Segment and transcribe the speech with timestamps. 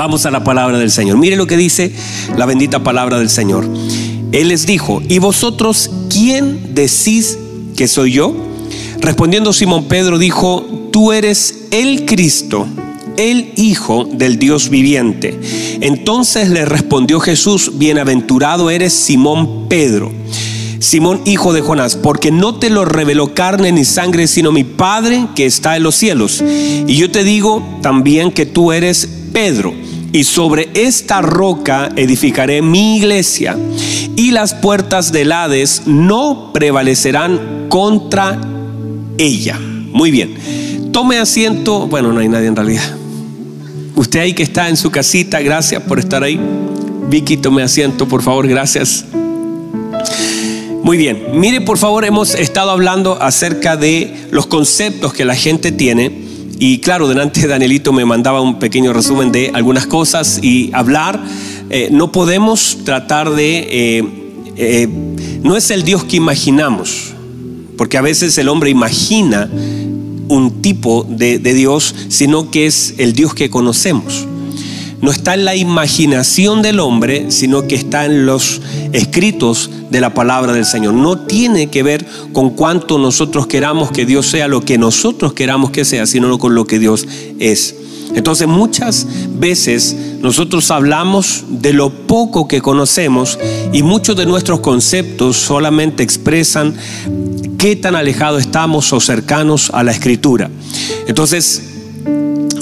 [0.00, 1.18] Vamos a la palabra del Señor.
[1.18, 1.92] Mire lo que dice
[2.34, 3.68] la bendita palabra del Señor.
[4.32, 7.36] Él les dijo, ¿y vosotros quién decís
[7.76, 8.34] que soy yo?
[9.02, 12.66] Respondiendo Simón Pedro dijo, tú eres el Cristo,
[13.18, 15.38] el Hijo del Dios viviente.
[15.82, 20.10] Entonces le respondió Jesús, bienaventurado eres Simón Pedro.
[20.78, 25.26] Simón, hijo de Jonás, porque no te lo reveló carne ni sangre, sino mi Padre
[25.36, 26.42] que está en los cielos.
[26.42, 29.72] Y yo te digo también que tú eres Pedro,
[30.12, 33.56] y sobre esta roca edificaré mi iglesia,
[34.16, 38.40] y las puertas del Hades no prevalecerán contra
[39.18, 39.58] ella.
[39.58, 42.96] Muy bien, tome asiento, bueno, no hay nadie en realidad.
[43.96, 46.40] Usted ahí que está en su casita, gracias por estar ahí.
[47.08, 49.04] Vicky, tome asiento, por favor, gracias.
[50.82, 55.72] Muy bien, mire por favor, hemos estado hablando acerca de los conceptos que la gente
[55.72, 56.29] tiene
[56.60, 61.18] y claro, delante Danielito me mandaba un pequeño resumen de algunas cosas y hablar.
[61.70, 63.66] Eh, no podemos tratar de...
[63.70, 64.04] Eh,
[64.56, 64.88] eh,
[65.42, 67.14] no es el Dios que imaginamos,
[67.78, 69.48] porque a veces el hombre imagina
[70.28, 74.26] un tipo de, de Dios, sino que es el Dios que conocemos
[75.00, 78.60] no está en la imaginación del hombre, sino que está en los
[78.92, 80.94] escritos de la palabra del Señor.
[80.94, 85.70] No tiene que ver con cuánto nosotros queramos que Dios sea lo que nosotros queramos
[85.70, 87.06] que sea, sino con lo que Dios
[87.38, 87.74] es.
[88.14, 89.06] Entonces muchas
[89.38, 93.38] veces nosotros hablamos de lo poco que conocemos
[93.72, 96.74] y muchos de nuestros conceptos solamente expresan
[97.56, 100.50] qué tan alejados estamos o cercanos a la escritura.
[101.06, 101.69] Entonces,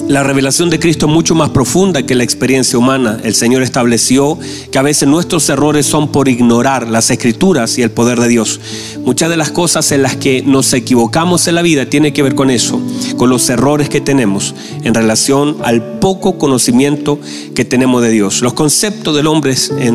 [0.08, 3.20] la revelación de Cristo es mucho más profunda que la experiencia humana.
[3.22, 4.38] El Señor estableció
[4.72, 8.58] que a veces nuestros errores son por ignorar las escrituras y el poder de Dios.
[9.04, 12.34] Muchas de las cosas en las que nos equivocamos en la vida tiene que ver
[12.34, 12.80] con eso,
[13.18, 17.20] con los errores que tenemos en relación al poco conocimiento
[17.54, 18.40] que tenemos de Dios.
[18.40, 19.54] Los conceptos del hombre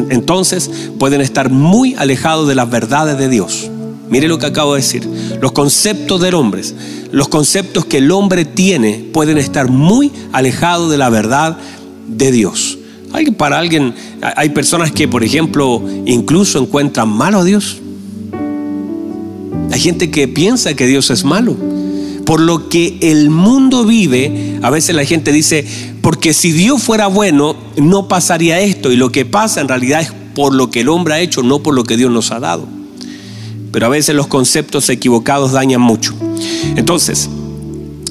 [0.09, 0.69] entonces
[1.00, 3.72] pueden estar muy alejados de las verdades de Dios.
[4.09, 5.08] Mire lo que acabo de decir.
[5.41, 6.62] Los conceptos del hombre,
[7.12, 11.58] los conceptos que el hombre tiene pueden estar muy alejados de la verdad
[12.08, 12.78] de Dios.
[13.14, 13.94] Hay, para alguien,
[14.36, 17.78] hay personas que, por ejemplo, incluso encuentran malo a Dios.
[19.72, 21.56] Hay gente que piensa que Dios es malo.
[22.25, 25.66] Por lo que el mundo vive, a veces la gente dice,
[26.02, 28.91] porque si Dios fuera bueno, no pasaría esto.
[28.91, 31.64] Y lo que pasa en realidad es por lo que el hombre ha hecho, no
[31.64, 32.82] por lo que Dios nos ha dado
[33.73, 36.13] pero a veces los conceptos equivocados dañan mucho.
[36.78, 37.28] Entonces,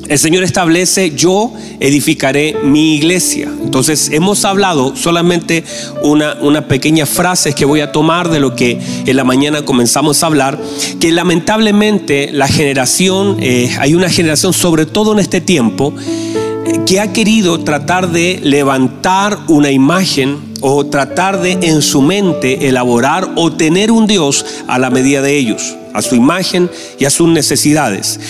[0.08, 3.48] el Señor establece, yo edificaré mi iglesia.
[3.62, 5.64] Entonces, hemos hablado solamente
[6.02, 10.26] una, pequeña frase que voy a tomar de lo que en la mañana comenzamos a
[10.26, 10.60] hablar,
[11.00, 15.94] que lamentablemente la generación, eh, hay una generación, sobre todo en este tiempo,
[16.86, 23.32] que ha querido tratar de levantar una imagen o tratar de en su mente elaborar
[23.36, 27.28] o tener un Dios a la medida de ellos, a su imagen y a sus
[27.28, 28.20] necesidades.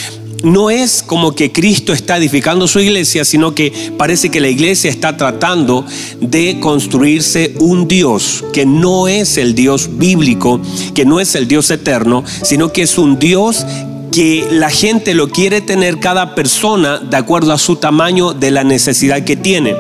[0.43, 4.91] No es como que Cristo está edificando su iglesia, sino que parece que la iglesia
[4.91, 5.85] está tratando
[6.21, 10.61] de construirse un Dios que no es el Dios bíblico,
[10.95, 13.65] que no es el Dios eterno, sino que es un Dios
[14.13, 18.63] que la gente lo quiere tener cada persona de acuerdo a su tamaño de la
[18.63, 19.75] necesidad que tiene,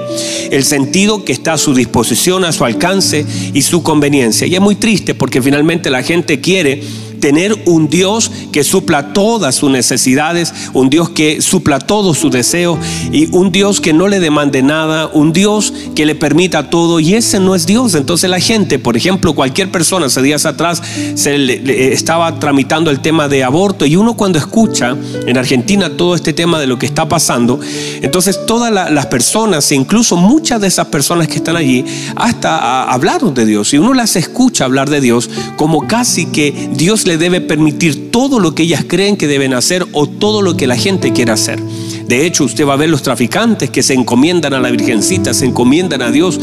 [0.51, 4.47] el sentido que está a su disposición, a su alcance y su conveniencia.
[4.47, 6.83] Y es muy triste porque finalmente la gente quiere
[7.23, 12.81] tener un Dios que supla todas sus necesidades, un Dios que supla todos sus deseos
[13.13, 17.15] y un Dios que no le demande nada, un Dios que le permita todo y
[17.15, 17.95] ese no es Dios.
[17.95, 20.83] Entonces la gente, por ejemplo, cualquier persona, hace días atrás
[21.15, 26.33] se estaba tramitando el tema de aborto y uno cuando escucha en Argentina todo este
[26.33, 27.61] tema de lo que está pasando,
[28.01, 31.85] entonces todas las personas, incluso muchas de esas personas que están allí,
[32.17, 37.07] hasta hablaron de Dios y uno las escucha hablar de Dios como casi que Dios
[37.07, 40.67] le debe permitir todo lo que ellas creen que deben hacer o todo lo que
[40.67, 41.61] la gente quiere hacer.
[42.07, 45.47] De hecho, usted va a ver los traficantes que se encomiendan a la Virgencita, se
[45.47, 46.39] encomiendan a Dios.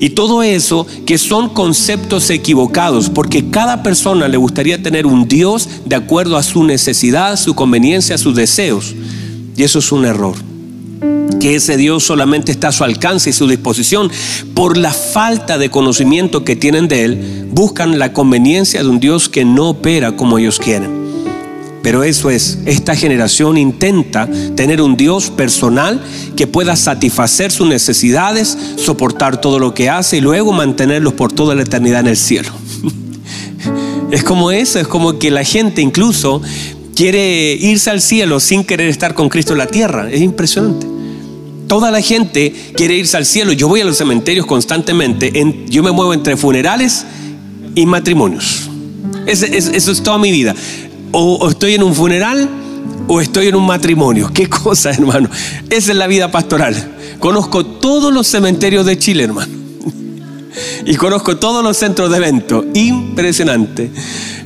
[0.00, 5.68] Y todo eso que son conceptos equivocados, porque cada persona le gustaría tener un Dios
[5.84, 8.94] de acuerdo a su necesidad, su conveniencia, sus deseos.
[9.56, 10.51] Y eso es un error
[11.42, 14.12] que ese Dios solamente está a su alcance y su disposición,
[14.54, 19.28] por la falta de conocimiento que tienen de Él, buscan la conveniencia de un Dios
[19.28, 21.02] que no opera como ellos quieren.
[21.82, 26.00] Pero eso es, esta generación intenta tener un Dios personal
[26.36, 31.56] que pueda satisfacer sus necesidades, soportar todo lo que hace y luego mantenerlos por toda
[31.56, 32.50] la eternidad en el cielo.
[34.12, 36.42] Es como eso, es como que la gente incluso
[36.94, 40.10] quiere irse al cielo sin querer estar con Cristo en la tierra.
[40.10, 40.91] Es impresionante.
[41.72, 43.50] Toda la gente quiere irse al cielo.
[43.54, 45.32] Yo voy a los cementerios constantemente.
[45.70, 47.06] yo me muevo entre funerales
[47.74, 48.68] y matrimonios.
[49.26, 50.54] eso es toda mi vida.
[51.12, 52.46] o estoy en un funeral
[53.08, 54.30] o estoy en un matrimonio.
[54.34, 55.30] Qué cosa, hermano.
[55.70, 56.94] Esa es la vida pastoral.
[57.18, 59.52] Conozco todos los cementerios de Chile, hermano.
[60.84, 62.66] Y conozco todos los centros de evento.
[62.74, 63.90] Impresionante.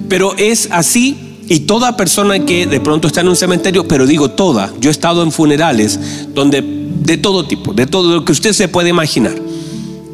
[0.08, 4.30] Pero es así y toda persona que de pronto está en un cementerio, pero digo
[4.30, 5.98] toda, yo he estado en funerales
[6.34, 9.34] donde de todo tipo, de todo lo que usted se puede imaginar.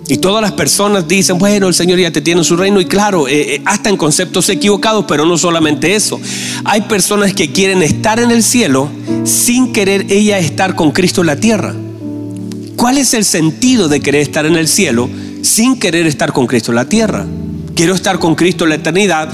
[0.09, 2.81] Y todas las personas dicen, bueno, el Señor ya te tiene en su reino.
[2.81, 6.21] Y claro, eh, eh, hasta en conceptos equivocados, pero no solamente eso.
[6.65, 8.91] Hay personas que quieren estar en el cielo
[9.25, 11.75] sin querer ella estar con Cristo en la tierra.
[12.77, 15.09] ¿Cuál es el sentido de querer estar en el cielo
[15.43, 17.25] sin querer estar con Cristo en la tierra?
[17.75, 19.31] Quiero estar con Cristo en la eternidad,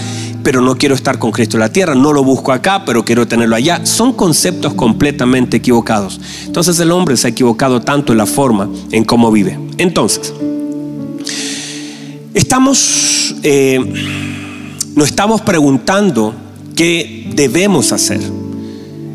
[0.49, 1.95] pero no quiero estar con Cristo en la tierra.
[1.95, 3.85] No lo busco acá, pero quiero tenerlo allá.
[3.85, 6.19] Son conceptos completamente equivocados.
[6.47, 9.59] Entonces el hombre se ha equivocado tanto en la forma en cómo vive.
[9.77, 10.33] Entonces,
[12.33, 13.79] Estamos, eh,
[14.95, 16.35] no estamos preguntando
[16.75, 18.21] qué debemos hacer,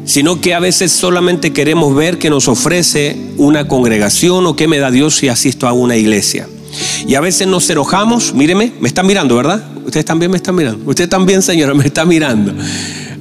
[0.06, 4.78] sino que a veces solamente queremos ver qué nos ofrece una congregación o qué me
[4.78, 6.48] da Dios si asisto a una iglesia.
[7.08, 9.64] Y a veces nos enojamos, míreme, me están mirando, ¿verdad?
[9.86, 10.84] Ustedes también me están mirando.
[10.86, 12.54] Usted también, señora, me está mirando.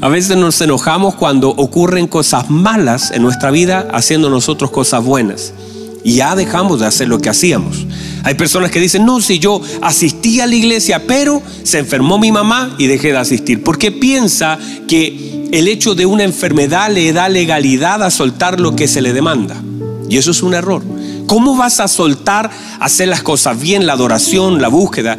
[0.00, 5.52] A veces nos enojamos cuando ocurren cosas malas en nuestra vida haciendo nosotros cosas buenas.
[6.04, 7.86] Y ya dejamos de hacer lo que hacíamos.
[8.24, 12.32] Hay personas que dicen, no, si yo asistí a la iglesia, pero se enfermó mi
[12.32, 13.62] mamá y dejé de asistir.
[13.62, 14.58] Porque piensa
[14.88, 19.12] que el hecho de una enfermedad le da legalidad a soltar lo que se le
[19.12, 19.54] demanda.
[20.08, 20.82] Y eso es un error.
[21.26, 25.16] ¿Cómo vas a soltar hacer las cosas bien, la adoración, la búsqueda?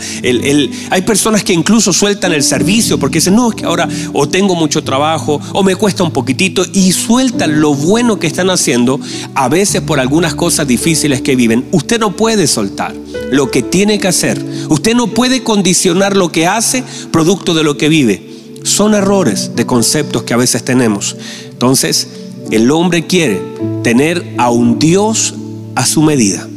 [0.89, 4.55] hay personas que incluso sueltan el servicio porque dicen, no, es que ahora o tengo
[4.55, 9.00] mucho trabajo o me cuesta un poquitito y sueltan lo bueno que están haciendo
[9.35, 11.65] a veces por algunas cosas difíciles que viven.
[11.71, 12.94] Usted no puede soltar
[13.31, 14.44] lo que tiene que hacer.
[14.69, 18.29] Usted no puede condicionar lo que hace producto de lo que vive.
[18.63, 21.17] Son errores de conceptos que a veces tenemos.
[21.50, 22.07] Entonces,
[22.51, 23.41] el hombre quiere
[23.83, 25.33] tener a un Dios
[25.75, 26.48] a su medida.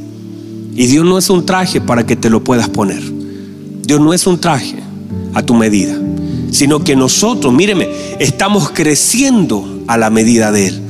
[0.75, 3.03] Y Dios no es un traje para que te lo puedas poner.
[3.83, 4.77] Dios no es un traje
[5.35, 5.97] a tu medida,
[6.51, 10.83] sino que nosotros, míreme, estamos creciendo a la medida de Él.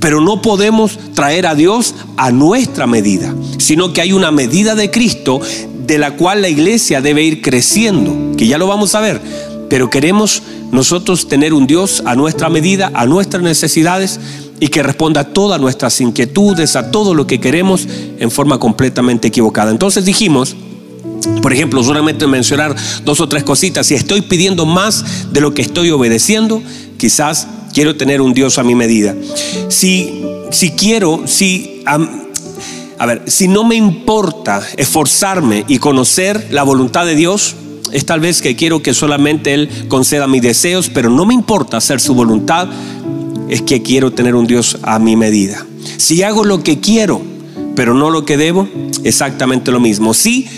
[0.00, 4.90] Pero no podemos traer a Dios a nuestra medida, sino que hay una medida de
[4.90, 5.40] Cristo
[5.86, 9.20] de la cual la iglesia debe ir creciendo, que ya lo vamos a ver.
[9.68, 14.20] Pero queremos nosotros tener un Dios a nuestra medida, a nuestras necesidades,
[14.60, 17.86] y que responda a todas nuestras inquietudes, a todo lo que queremos
[18.18, 19.70] en forma completamente equivocada.
[19.70, 20.56] Entonces dijimos,
[21.42, 22.74] por ejemplo, solamente mencionar
[23.04, 26.62] dos o tres cositas, si estoy pidiendo más de lo que estoy obedeciendo,
[26.98, 29.14] quizás quiero tener un Dios a mi medida.
[29.68, 31.82] Si, si quiero, si...
[31.86, 37.56] a ver, si no me importa esforzarme y conocer la voluntad de Dios,
[37.92, 41.76] es tal vez que quiero que solamente Él conceda mis deseos, pero no me importa
[41.76, 42.68] hacer su voluntad,
[43.48, 45.66] es que quiero tener un Dios a mi medida.
[45.96, 47.20] Si hago lo que quiero,
[47.74, 48.68] pero no lo que debo,
[49.04, 50.14] exactamente lo mismo.
[50.14, 50.48] Si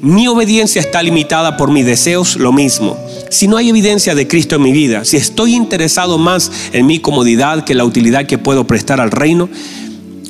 [0.00, 2.96] mi obediencia está limitada por mis deseos, lo mismo.
[3.30, 7.00] Si no hay evidencia de Cristo en mi vida, si estoy interesado más en mi
[7.00, 9.48] comodidad que la utilidad que puedo prestar al reino,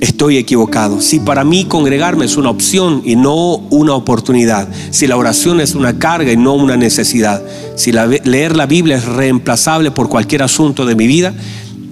[0.00, 1.00] estoy equivocado.
[1.00, 5.74] Si para mí congregarme es una opción y no una oportunidad, si la oración es
[5.74, 7.42] una carga y no una necesidad,
[7.76, 11.34] si leer la Biblia es reemplazable por cualquier asunto de mi vida,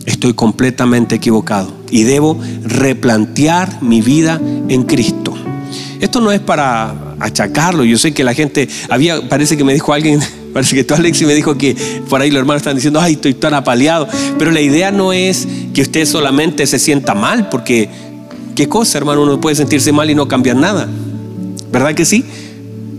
[0.06, 5.34] estoy completamente equivocado y debo replantear mi vida en Cristo.
[6.00, 9.92] Esto no es para achacarlo, yo sé que la gente, había, parece que me dijo
[9.92, 10.20] alguien,
[10.52, 11.74] parece que tú Alexi me dijo que
[12.08, 14.06] por ahí los hermanos están diciendo, ay, estoy tan apaleado,
[14.38, 17.88] pero la idea no es que usted solamente se sienta mal, porque
[18.54, 20.88] qué cosa, hermano, uno puede sentirse mal y no cambiar nada,
[21.72, 22.24] ¿verdad que sí?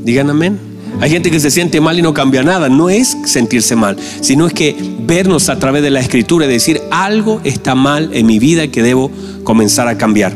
[0.03, 0.76] Digan amén.
[0.99, 2.69] Hay gente que se siente mal y no cambia nada.
[2.69, 6.81] No es sentirse mal, sino es que vernos a través de la escritura y decir
[6.89, 9.11] algo está mal en mi vida que debo
[9.43, 10.33] comenzar a cambiar.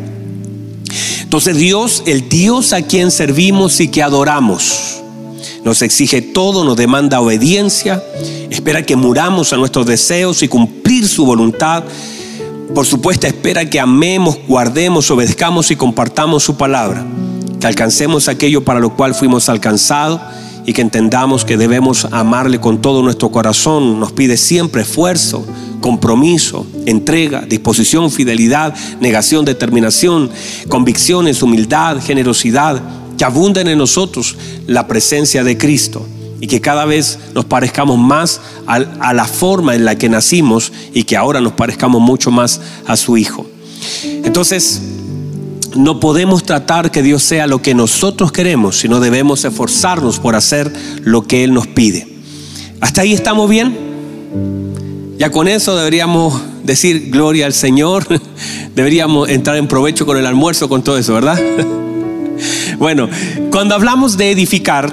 [1.24, 5.02] Entonces Dios, el Dios a quien servimos y que adoramos,
[5.64, 8.04] nos exige todo, nos demanda obediencia,
[8.50, 11.84] espera que muramos a nuestros deseos y cumplir su voluntad.
[12.76, 17.06] Por supuesto, espera que amemos, guardemos, obedezcamos y compartamos su palabra,
[17.60, 20.22] que alcancemos aquello para lo cual fuimos alcanzados
[20.66, 24.00] y que entendamos que debemos amarle con todo nuestro corazón.
[24.00, 25.46] Nos pide siempre esfuerzo,
[25.82, 30.30] compromiso, entrega, disposición, fidelidad, negación, determinación,
[30.70, 32.82] convicciones, humildad, generosidad,
[33.18, 34.38] que abunden en nosotros
[34.68, 36.06] la presencia de Cristo
[36.40, 41.04] y que cada vez nos parezcamos más a, la forma en la que nacimos y
[41.04, 43.46] que ahora nos parezcamos mucho más a su Hijo.
[44.24, 44.82] Entonces,
[45.76, 50.72] no podemos tratar que Dios sea lo que nosotros queremos, sino debemos esforzarnos por hacer
[51.04, 52.08] lo que Él nos pide.
[52.80, 53.78] ¿Hasta ahí estamos bien?
[55.18, 58.06] Ya con eso deberíamos decir gloria al Señor,
[58.76, 61.40] deberíamos entrar en provecho con el almuerzo, con todo eso, ¿verdad?
[62.80, 63.08] Bueno,
[63.52, 64.92] cuando hablamos de edificar,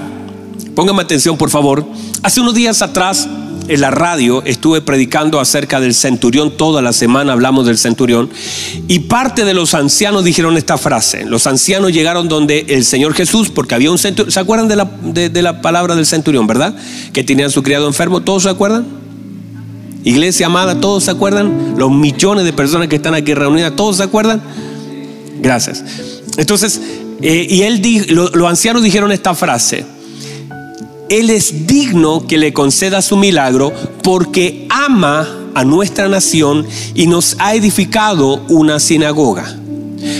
[0.74, 1.86] póngame atención por favor,
[2.22, 3.26] hace unos días atrás
[3.68, 8.30] en la radio estuve predicando acerca del centurión, toda la semana hablamos del centurión,
[8.88, 11.24] y parte de los ancianos dijeron esta frase.
[11.24, 14.90] Los ancianos llegaron donde el Señor Jesús, porque había un centurión, ¿se acuerdan de la,
[15.02, 16.74] de, la palabra del centurión, verdad?
[17.12, 18.86] Que tenían su criado enfermo, ¿todos se acuerdan?
[20.04, 21.74] Iglesia amada, ¿todos se acuerdan?
[21.76, 24.40] Los millones de personas que están aquí reunidas, ¿todos se acuerdan?
[25.40, 25.84] Gracias.
[26.36, 26.80] Entonces,
[27.20, 29.97] eh, y él los ancianos dijeron esta frase.
[31.08, 33.72] Él es digno que le conceda su milagro
[34.02, 39.58] porque ama a nuestra nación y nos ha edificado una sinagoga.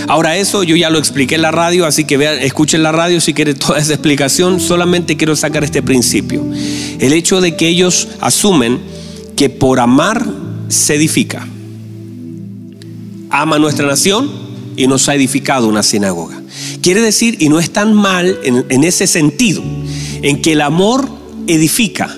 [0.07, 3.21] Ahora eso yo ya lo expliqué en la radio, así que vean, escuchen la radio
[3.21, 4.59] si quieren toda esa explicación.
[4.59, 6.45] Solamente quiero sacar este principio.
[6.99, 8.79] El hecho de que ellos asumen
[9.35, 10.25] que por amar
[10.67, 11.47] se edifica.
[13.29, 14.29] Ama a nuestra nación
[14.75, 16.41] y nos ha edificado una sinagoga.
[16.81, 19.61] Quiere decir, y no es tan mal en, en ese sentido,
[20.21, 21.07] en que el amor
[21.47, 22.15] edifica,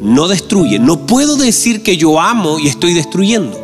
[0.00, 0.78] no destruye.
[0.78, 3.58] No puedo decir que yo amo y estoy destruyendo.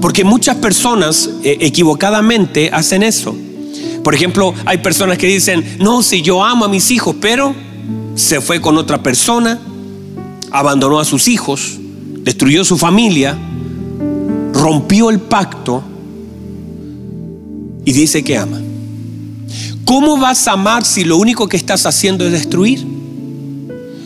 [0.00, 3.34] Porque muchas personas eh, equivocadamente hacen eso.
[4.04, 7.54] Por ejemplo, hay personas que dicen, no, si yo amo a mis hijos, pero
[8.14, 9.58] se fue con otra persona,
[10.52, 11.78] abandonó a sus hijos,
[12.20, 13.36] destruyó su familia,
[14.52, 15.82] rompió el pacto
[17.84, 18.60] y dice que ama.
[19.86, 22.84] ¿Cómo vas a amar si lo único que estás haciendo es destruir?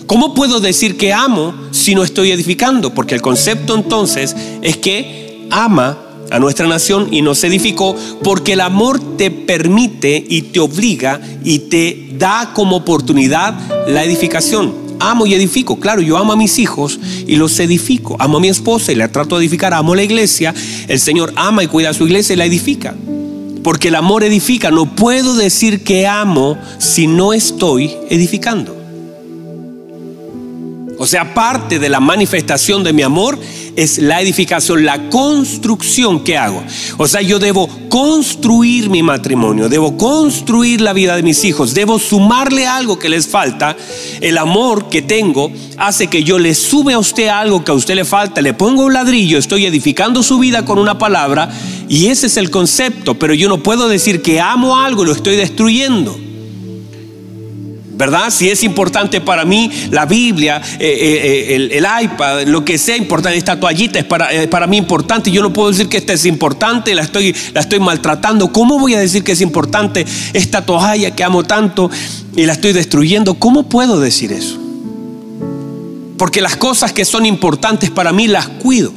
[0.06, 2.92] ¿Cómo puedo decir que amo si no estoy edificando?
[2.92, 5.98] Porque el concepto entonces es que ama
[6.30, 11.60] a nuestra nación y nos edificó porque el amor te permite y te obliga y
[11.60, 13.58] te da como oportunidad
[13.88, 14.74] la edificación.
[14.98, 15.80] Amo y edifico.
[15.80, 18.16] Claro, yo amo a mis hijos y los edifico.
[18.18, 19.72] Amo a mi esposa y la trato de edificar.
[19.72, 20.54] Amo a la iglesia.
[20.88, 22.94] El Señor ama y cuida a su iglesia y la edifica.
[23.62, 24.70] Porque el amor edifica.
[24.70, 28.79] No puedo decir que amo si no estoy edificando.
[31.02, 33.38] O sea, parte de la manifestación de mi amor
[33.74, 36.62] es la edificación, la construcción que hago.
[36.98, 41.98] O sea, yo debo construir mi matrimonio, debo construir la vida de mis hijos, debo
[41.98, 43.78] sumarle algo que les falta.
[44.20, 47.94] El amor que tengo hace que yo le sume a usted algo que a usted
[47.94, 51.50] le falta, le pongo un ladrillo, estoy edificando su vida con una palabra
[51.88, 55.36] y ese es el concepto, pero yo no puedo decir que amo algo lo estoy
[55.36, 56.29] destruyendo.
[58.00, 58.30] ¿Verdad?
[58.30, 62.96] Si es importante para mí la Biblia, eh, eh, eh, el, iPad, lo que sea
[62.96, 65.30] importante, esta toallita es para, para mí importante.
[65.30, 68.50] Yo no puedo decir que esta es importante, la estoy, la estoy maltratando.
[68.52, 71.90] ¿Cómo voy a decir que es importante esta toalla que amo tanto
[72.34, 73.34] y la estoy destruyendo?
[73.34, 74.58] ¿Cómo puedo decir eso?
[76.16, 78.94] Porque las cosas que son importantes para mí las cuido.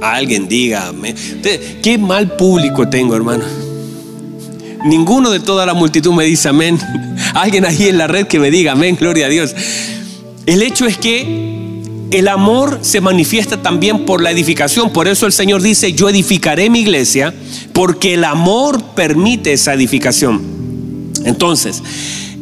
[0.00, 1.14] Alguien dígame,
[1.82, 3.67] qué mal público tengo, hermano.
[4.84, 6.78] Ninguno de toda la multitud me dice amén.
[7.34, 9.54] Alguien ahí en la red que me diga amén, gloria a Dios.
[10.46, 11.58] El hecho es que
[12.10, 14.92] el amor se manifiesta también por la edificación.
[14.92, 17.34] Por eso el Señor dice, yo edificaré mi iglesia,
[17.72, 20.40] porque el amor permite esa edificación.
[21.24, 21.82] Entonces,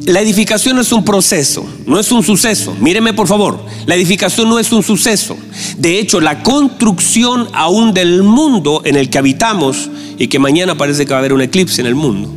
[0.07, 2.77] la edificación es un proceso, no es un suceso.
[2.81, 5.37] Míreme por favor, la edificación no es un suceso.
[5.79, 11.05] De hecho, la construcción aún del mundo en el que habitamos y que mañana parece
[11.05, 12.33] que va a haber un eclipse en el mundo.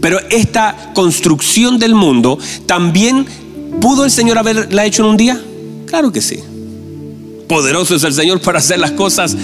[0.00, 3.26] Pero esta construcción del mundo también
[3.80, 5.40] pudo el Señor haberla hecho en un día.
[5.86, 6.40] Claro que sí.
[7.48, 9.36] Poderoso es el Señor para hacer las cosas.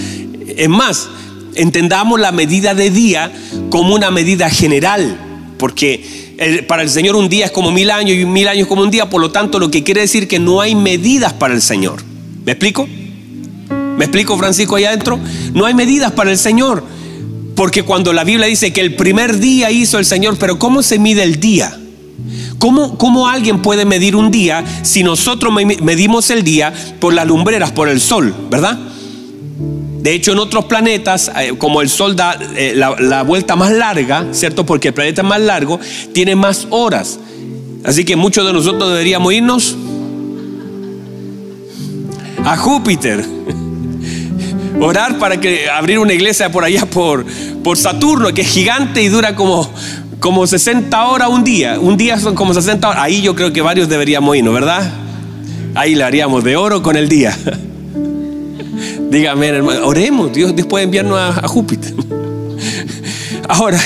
[0.45, 1.07] Es más,
[1.55, 3.31] entendamos la medida de día
[3.69, 5.17] como una medida general,
[5.57, 6.30] porque
[6.67, 9.09] para el Señor un día es como mil años y mil años como un día,
[9.09, 12.01] por lo tanto lo que quiere decir que no hay medidas para el Señor.
[12.45, 12.87] ¿Me explico?
[13.97, 15.19] ¿Me explico, Francisco, allá adentro?
[15.53, 16.83] No hay medidas para el Señor.
[17.55, 20.97] Porque cuando la Biblia dice que el primer día hizo el Señor, pero ¿cómo se
[20.97, 21.77] mide el día?
[22.57, 27.71] ¿Cómo, ¿Cómo, alguien puede medir un día si nosotros medimos el día por las lumbreras,
[27.71, 28.79] por el sol, verdad?
[30.01, 33.71] De hecho, en otros planetas, eh, como el Sol da eh, la, la, vuelta más
[33.71, 34.65] larga, ¿cierto?
[34.65, 35.79] Porque el planeta es más largo,
[36.11, 37.19] tiene más horas.
[37.83, 39.77] Así que muchos de nosotros deberíamos irnos
[42.43, 43.23] a Júpiter.
[44.79, 47.23] Orar para que abrir una iglesia por allá por,
[47.63, 49.71] por Saturno, que es gigante y dura como,
[50.19, 51.79] como 60 horas un día.
[51.79, 53.03] Un día son como 60 horas.
[53.03, 54.91] Ahí yo creo que varios deberíamos irnos, ¿verdad?
[55.75, 57.37] Ahí le haríamos de oro con el día.
[59.09, 60.31] Dígame, hermano, oremos.
[60.33, 61.93] Dios, Dios puede enviarnos a, Júpiter.
[63.49, 63.79] Ahora,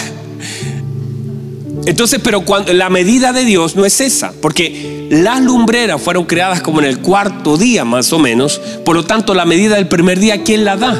[1.85, 6.61] entonces, pero cuando la medida de Dios no es esa, porque las lumbreras fueron creadas
[6.61, 10.19] como en el cuarto día más o menos, por lo tanto la medida del primer
[10.19, 10.93] día, ¿quién la da?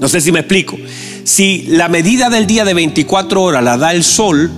[0.00, 0.76] No sé si me explico.
[1.24, 4.50] Si la medida del día de 24 horas la da el sol,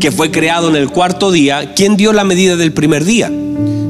[0.00, 3.30] que fue creado en el cuarto día, ¿quién dio la medida del primer día?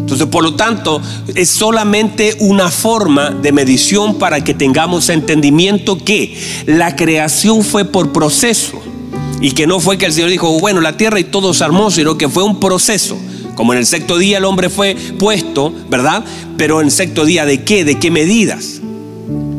[0.09, 1.03] Entonces, por lo tanto,
[1.35, 6.35] es solamente una forma de medición para que tengamos entendimiento que
[6.65, 8.81] la creación fue por proceso
[9.43, 11.97] y que no fue que el Señor dijo, bueno, la tierra y todo es hermoso,
[11.97, 13.19] sino que fue un proceso.
[13.55, 16.25] Como en el sexto día el hombre fue puesto, ¿verdad?
[16.57, 17.85] Pero en el sexto día, ¿de qué?
[17.85, 18.81] ¿De qué medidas?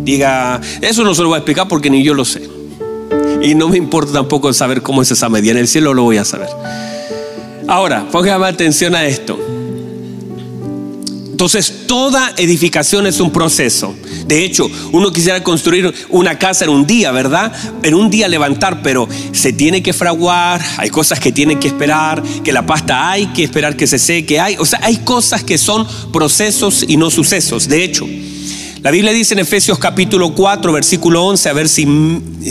[0.03, 2.41] Diga, eso no se lo voy a explicar porque ni yo lo sé.
[3.43, 5.51] Y no me importa tampoco saber cómo es esa medida.
[5.51, 6.49] En el cielo lo voy a saber.
[7.67, 9.37] Ahora, póngame atención a esto.
[11.39, 13.95] Entonces, toda edificación es un proceso.
[14.27, 17.53] De hecho, uno quisiera construir una casa en un día, ¿verdad?
[17.81, 22.21] En un día levantar, pero se tiene que fraguar, hay cosas que tienen que esperar,
[22.43, 25.57] que la pasta hay que esperar que se seque, hay, o sea, hay cosas que
[25.57, 27.69] son procesos y no sucesos.
[27.69, 28.05] De hecho,
[28.81, 31.87] la Biblia dice en Efesios capítulo 4, versículo 11, a ver si,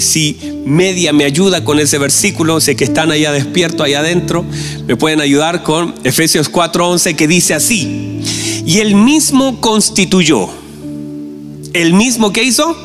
[0.00, 4.46] si media me ayuda con ese versículo, sé que están allá despiertos, allá adentro,
[4.86, 8.22] me pueden ayudar con Efesios 4, 11, que dice así.
[8.68, 10.46] Y él mismo constituyó,
[11.72, 12.76] el mismo que hizo,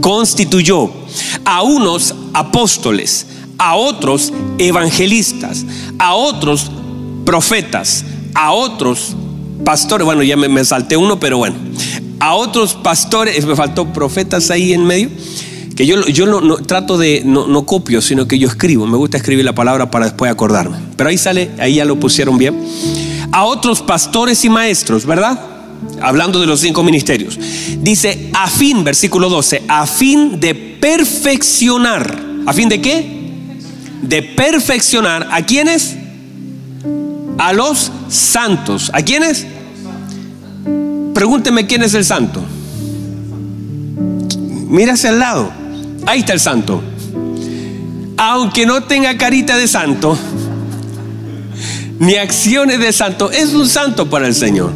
[0.00, 0.88] constituyó
[1.44, 3.26] a unos apóstoles,
[3.58, 5.66] a otros evangelistas,
[5.98, 6.70] a otros
[7.26, 9.16] profetas, a otros
[9.64, 11.56] pastores, bueno, ya me, salté uno, pero bueno,
[12.20, 15.10] a otros pastores, me faltó profetas ahí en medio,
[15.74, 19.16] que yo, yo no, trato de, no, no, copio, sino que yo escribo, me gusta
[19.16, 22.54] escribir la palabra para después acordarme, pero ahí sale, ahí ya lo pusieron bien
[23.32, 25.40] a otros pastores y maestros, ¿verdad?
[26.02, 27.38] Hablando de los cinco ministerios.
[27.80, 32.20] Dice, a fin, versículo 12, a fin de perfeccionar.
[32.46, 33.20] ¿A fin de qué?
[34.02, 35.28] De perfeccionar.
[35.30, 35.96] ¿A quiénes?
[37.38, 38.90] A los santos.
[38.94, 39.46] ¿A quiénes?
[41.14, 42.42] Pregúnteme quién es el santo.
[44.68, 45.52] Mira hacia el lado.
[46.06, 46.82] Ahí está el santo.
[48.16, 50.16] Aunque no tenga carita de santo,
[52.00, 53.30] ni acciones de santo.
[53.30, 54.72] Es un santo para el Señor.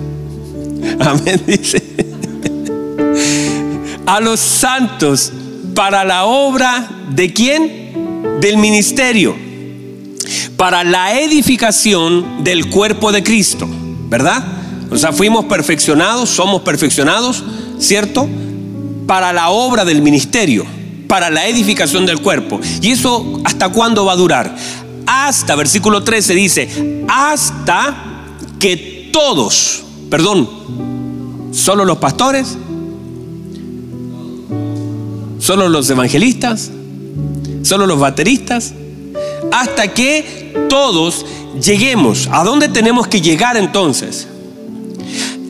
[1.01, 1.83] Amén, dice.
[4.07, 5.33] A los santos
[5.75, 8.39] para la obra de quién?
[8.41, 9.35] Del ministerio.
[10.57, 13.67] Para la edificación del cuerpo de Cristo.
[14.09, 14.45] ¿Verdad?
[14.91, 17.43] O sea, fuimos perfeccionados, somos perfeccionados,
[17.79, 18.29] ¿cierto?
[19.07, 20.67] Para la obra del ministerio,
[21.09, 22.61] para la edificación del cuerpo.
[22.83, 24.55] ¿Y eso hasta cuándo va a durar?
[25.07, 27.95] Hasta, versículo 13 dice, hasta
[28.59, 30.49] que todos, perdón,
[31.53, 32.57] solo los pastores,
[35.39, 36.71] solo los evangelistas,
[37.63, 38.75] solo los bateristas,
[39.53, 41.25] hasta que todos
[41.63, 42.29] lleguemos.
[42.33, 44.29] ¿A dónde tenemos que llegar entonces?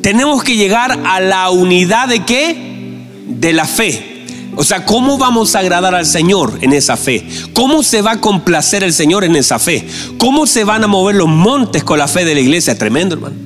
[0.03, 3.07] Tenemos que llegar a la unidad de qué?
[3.27, 4.14] De la fe.
[4.57, 7.27] O sea, ¿cómo vamos a agradar al Señor en esa fe?
[7.55, 9.87] ¿Cómo se va a complacer el Señor en esa fe?
[10.19, 12.79] ¿Cómo se van a mover los montes con la fe de la iglesia?
[12.79, 13.37] Tremendo, hermano.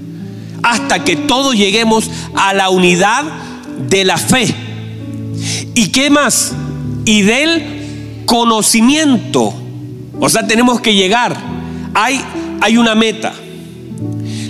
[0.63, 3.25] Hasta que todos lleguemos a la unidad
[3.89, 4.55] de la fe.
[5.75, 6.53] ¿Y qué más?
[7.05, 9.55] Y del conocimiento.
[10.21, 11.37] O sea, tenemos que llegar.
[11.95, 12.21] Hay,
[12.61, 13.33] hay una meta.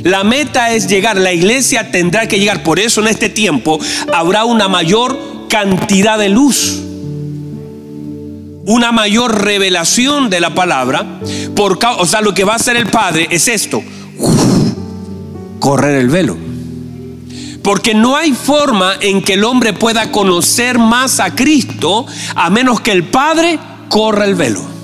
[0.02, 1.16] La meta es llegar.
[1.16, 2.64] La iglesia tendrá que llegar.
[2.64, 3.78] Por eso en este tiempo
[4.12, 6.80] habrá una mayor cantidad de luz,
[8.66, 11.20] una mayor revelación de la palabra.
[11.56, 13.82] Por, o sea, lo que va a hacer el Padre es esto,
[15.58, 16.36] correr el velo.
[17.62, 22.80] Porque no hay forma en que el hombre pueda conocer más a Cristo a menos
[22.80, 23.58] que el Padre
[23.88, 24.77] corra el velo.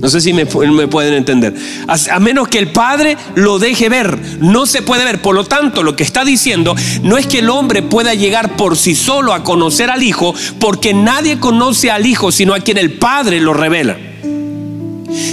[0.00, 1.54] No sé si me, pueden entender.
[1.86, 5.20] A, a, menos que el Padre lo deje ver, no se puede ver.
[5.20, 8.78] Por lo tanto, lo que está diciendo no es que el hombre pueda llegar por
[8.78, 12.92] sí solo a conocer al Hijo, porque nadie conoce al Hijo sino a quien el
[12.92, 13.98] Padre lo revela.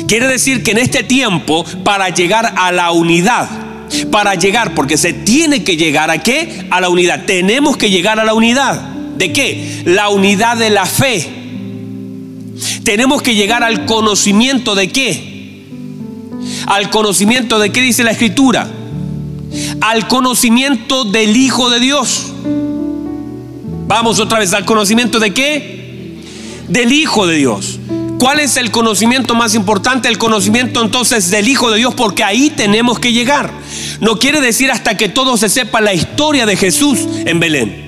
[0.07, 3.47] Quiere decir que en este tiempo, para llegar a la unidad,
[4.11, 6.67] para llegar, porque se tiene que llegar a qué?
[6.71, 7.23] A la unidad.
[7.25, 8.81] Tenemos que llegar a la unidad.
[9.17, 9.83] ¿De qué?
[9.85, 11.36] La unidad de la fe
[12.83, 15.63] tenemos que llegar al conocimiento de qué.
[16.67, 18.69] Al conocimiento de qué dice la escritura.
[19.81, 22.31] Al conocimiento del Hijo de Dios.
[23.87, 26.15] Vamos otra vez al conocimiento de qué.
[26.67, 27.79] Del Hijo de Dios.
[28.19, 30.07] ¿Cuál es el conocimiento más importante?
[30.07, 33.51] El conocimiento entonces del Hijo de Dios, porque ahí tenemos que llegar.
[34.01, 37.86] No quiere decir hasta que todo se sepa la historia de Jesús en Belén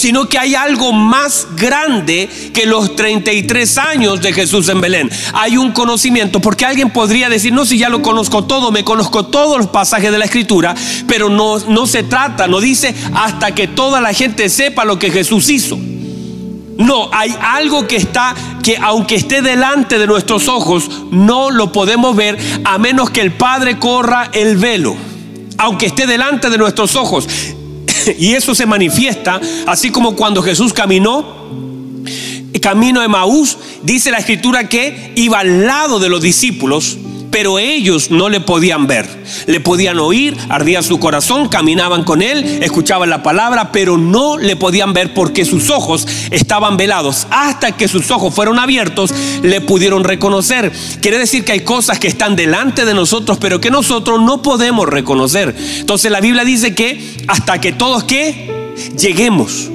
[0.00, 5.10] sino que hay algo más grande que los 33 años de Jesús en Belén.
[5.34, 9.26] Hay un conocimiento, porque alguien podría decir, no, si ya lo conozco todo, me conozco
[9.26, 10.74] todos los pasajes de la escritura,
[11.06, 15.10] pero no, no se trata, no dice hasta que toda la gente sepa lo que
[15.10, 15.76] Jesús hizo.
[15.76, 22.16] No, hay algo que está, que aunque esté delante de nuestros ojos, no lo podemos
[22.16, 24.96] ver a menos que el Padre corra el velo.
[25.58, 27.28] Aunque esté delante de nuestros ojos.
[28.18, 31.40] Y eso se manifiesta así como cuando Jesús caminó
[32.60, 36.98] camino de Maús, dice la escritura que iba al lado de los discípulos
[37.30, 39.08] pero ellos no le podían ver.
[39.46, 44.56] Le podían oír, ardía su corazón, caminaban con él, escuchaban la palabra, pero no le
[44.56, 47.26] podían ver porque sus ojos estaban velados.
[47.30, 49.12] Hasta que sus ojos fueron abiertos,
[49.42, 50.72] le pudieron reconocer.
[51.00, 54.88] Quiere decir que hay cosas que están delante de nosotros, pero que nosotros no podemos
[54.88, 55.54] reconocer.
[55.78, 59.70] Entonces la Biblia dice que hasta que todos que lleguemos.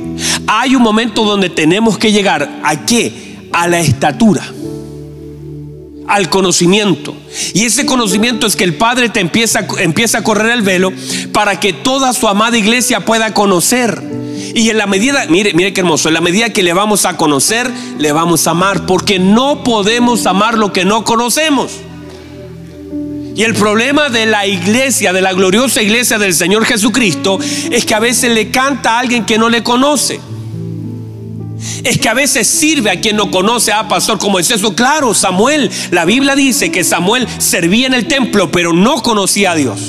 [0.47, 3.37] Hay un momento donde tenemos que llegar a qué?
[3.51, 4.45] A la estatura
[6.07, 7.15] al conocimiento.
[7.53, 10.91] Y ese conocimiento es que el Padre te empieza, empieza a correr el velo
[11.31, 14.01] para que toda su amada iglesia pueda conocer.
[14.53, 17.17] Y en la medida, mire, mire qué hermoso, en la medida que le vamos a
[17.17, 21.71] conocer, le vamos a amar, porque no podemos amar lo que no conocemos.
[23.35, 27.37] Y el problema de la iglesia, de la gloriosa iglesia del Señor Jesucristo,
[27.69, 30.21] es que a veces le canta a alguien que no le conoce
[31.83, 34.75] es que a veces sirve a quien no conoce, a pastor, como es eso.
[34.75, 39.55] Claro, Samuel, la Biblia dice que Samuel servía en el templo, pero no conocía a
[39.55, 39.79] Dios.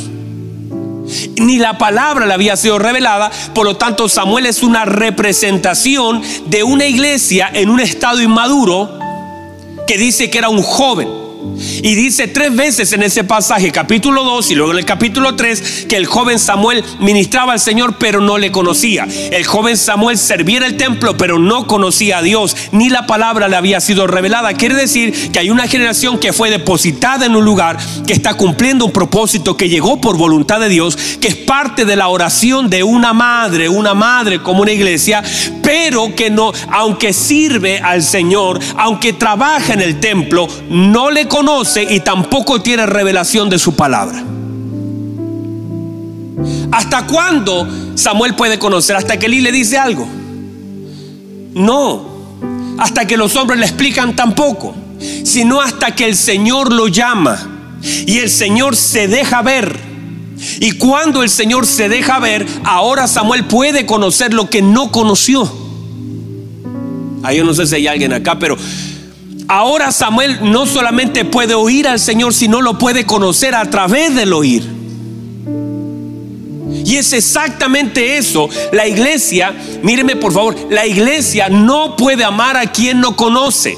[1.37, 6.65] Ni la palabra le había sido revelada, por lo tanto Samuel es una representación de
[6.65, 8.99] una iglesia en un estado inmaduro
[9.87, 11.26] que dice que era un joven.
[11.83, 15.87] Y dice tres veces en ese pasaje, capítulo 2 y luego en el capítulo 3,
[15.89, 19.07] que el joven Samuel ministraba al Señor pero no le conocía.
[19.31, 23.49] El joven Samuel servía en el templo pero no conocía a Dios, ni la palabra
[23.49, 24.55] le había sido revelada.
[24.55, 28.85] Quiere decir que hay una generación que fue depositada en un lugar, que está cumpliendo
[28.85, 32.83] un propósito, que llegó por voluntad de Dios, que es parte de la oración de
[32.83, 35.23] una madre, una madre como una iglesia,
[35.67, 41.83] pero que no, aunque sirve al Señor, aunque trabaja en el templo, no le conoce
[41.83, 44.23] y tampoco tiene revelación de su palabra.
[46.71, 48.95] ¿Hasta cuándo Samuel puede conocer?
[48.95, 50.07] ¿Hasta que Eli le dice algo?
[51.55, 52.11] No.
[52.79, 54.73] Hasta que los hombres le explican tampoco.
[55.25, 57.39] Sino hasta que el Señor lo llama.
[57.83, 59.86] Y el Señor se deja ver.
[60.61, 65.51] Y cuando el Señor se deja ver, ahora Samuel puede conocer lo que no conoció.
[67.23, 68.57] Ahí yo no sé si hay alguien acá, pero
[69.49, 74.33] ahora Samuel no solamente puede oír al Señor, sino lo puede conocer a través del
[74.33, 74.77] oír.
[76.85, 78.49] Y es exactamente eso.
[78.73, 83.77] La iglesia, míreme por favor, la iglesia no puede amar a quien no conoce.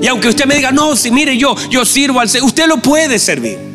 [0.00, 2.78] Y aunque usted me diga, no, si mire yo, yo sirvo al Señor, usted lo
[2.78, 3.71] puede servir.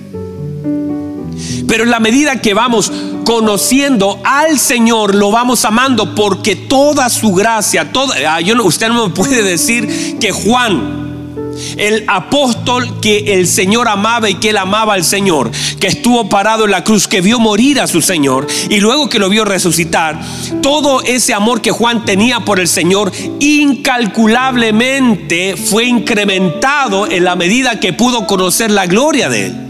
[1.67, 2.91] Pero en la medida que vamos
[3.25, 9.13] conociendo al Señor, lo vamos amando porque toda su gracia, toda, ah, usted no me
[9.13, 11.08] puede decir que Juan,
[11.77, 15.49] el apóstol que el Señor amaba y que él amaba al Señor,
[15.80, 19.17] que estuvo parado en la cruz, que vio morir a su Señor y luego que
[19.19, 20.21] lo vio resucitar,
[20.62, 27.80] todo ese amor que Juan tenía por el Señor incalculablemente fue incrementado en la medida
[27.80, 29.63] que pudo conocer la gloria de él.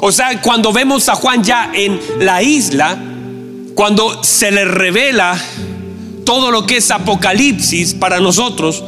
[0.00, 2.98] O sea, cuando vemos a Juan ya en la isla,
[3.74, 5.38] cuando se le revela
[6.24, 8.84] todo lo que es Apocalipsis para nosotros,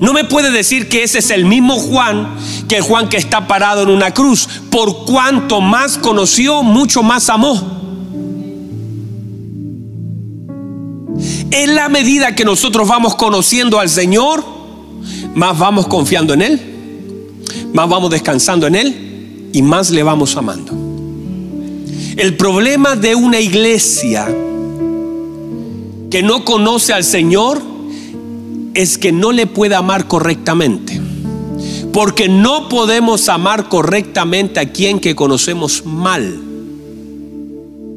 [0.00, 2.36] no me puede decir que ese es el mismo Juan
[2.68, 4.48] que el Juan que está parado en una cruz.
[4.70, 7.76] Por cuanto más conoció, mucho más amó.
[11.50, 14.44] En la medida que nosotros vamos conociendo al Señor,
[15.34, 16.60] más vamos confiando en Él,
[17.72, 19.07] más vamos descansando en Él
[19.52, 20.72] y más le vamos amando.
[22.16, 24.26] El problema de una iglesia
[26.10, 27.62] que no conoce al Señor
[28.74, 31.00] es que no le puede amar correctamente.
[31.92, 36.40] Porque no podemos amar correctamente a quien que conocemos mal.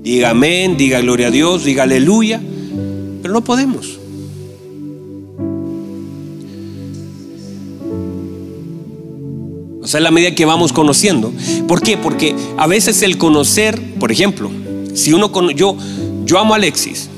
[0.01, 2.41] Diga amén, diga gloria a Dios, diga aleluya,
[3.21, 4.00] pero no podemos.
[9.91, 11.33] Sea, en la medida que vamos conociendo.
[11.67, 11.97] ¿Por qué?
[11.97, 14.49] Porque a veces el conocer, por ejemplo,
[14.93, 15.77] si uno con, yo
[16.25, 17.09] yo amo a Alexis,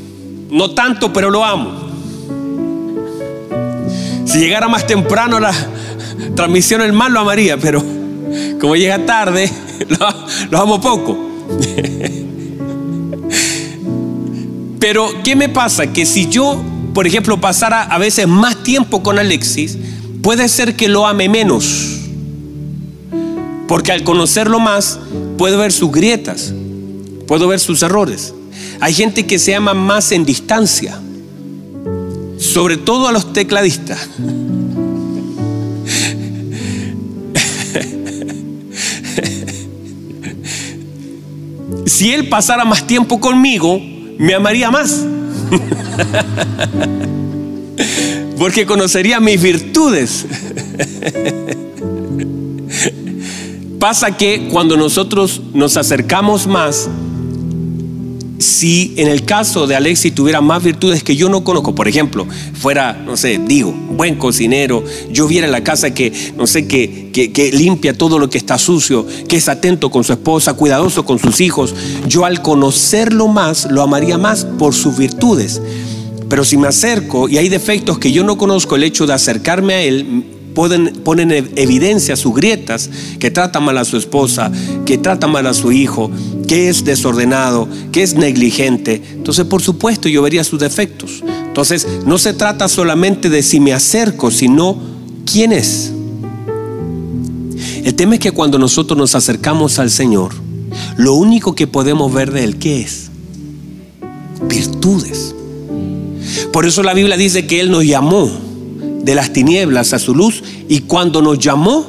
[0.50, 1.72] no tanto, pero lo amo.
[4.26, 5.54] Si llegara más temprano la
[6.36, 7.84] transmisión el mal lo amaría, pero
[8.60, 9.52] como llega tarde,
[9.88, 9.98] lo,
[10.50, 11.16] lo amo poco.
[14.80, 15.94] Pero, ¿qué me pasa?
[15.94, 16.62] Que si yo,
[16.94, 19.78] por ejemplo, pasara a veces más tiempo con Alexis,
[20.22, 22.03] puede ser que lo ame menos.
[23.74, 25.00] Porque al conocerlo más,
[25.36, 26.54] puedo ver sus grietas,
[27.26, 28.32] puedo ver sus errores.
[28.80, 31.02] Hay gente que se ama más en distancia,
[32.38, 34.08] sobre todo a los tecladistas.
[41.88, 43.82] si él pasara más tiempo conmigo,
[44.20, 45.04] me amaría más.
[48.38, 50.28] Porque conocería mis virtudes.
[53.84, 56.88] Pasa que cuando nosotros nos acercamos más,
[58.40, 62.26] si en el caso de Alexis tuviera más virtudes que yo no conozco, por ejemplo,
[62.54, 67.52] fuera, no sé, digo, buen cocinero, yo viera la casa que, no sé, que, que,
[67.52, 71.42] limpia todo lo que está sucio, que es atento con su esposa, cuidadoso con sus
[71.42, 71.76] hijos,
[72.08, 75.62] yo al conocerlo más, lo amaría más por sus virtudes.
[76.30, 79.74] Pero si me acerco y hay defectos que yo no conozco, el hecho de acercarme
[79.74, 82.90] a él Ponen en evidencia sus grietas,
[83.20, 84.52] que trata mal a su esposa,
[84.86, 86.12] que trata mal a su hijo,
[86.48, 89.02] que es desordenado, que es negligente.
[89.14, 91.24] Entonces, por supuesto, yo vería sus defectos.
[91.48, 94.78] Entonces, no se trata solamente de si me acerco, sino
[95.26, 95.92] quién es.
[97.84, 100.34] El tema es que cuando nosotros nos acercamos al Señor,
[100.98, 103.10] lo único que podemos ver de Él, ¿qué es?
[104.48, 105.36] Virtudes.
[106.52, 108.30] Por eso la Biblia dice que Él nos llamó
[109.04, 111.86] de las tinieblas a su luz y cuando nos llamó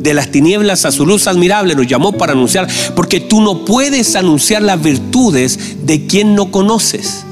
[0.00, 4.16] de las tinieblas a su luz admirable, nos llamó para anunciar, porque tú no puedes
[4.16, 7.24] anunciar las virtudes de quien no conoces.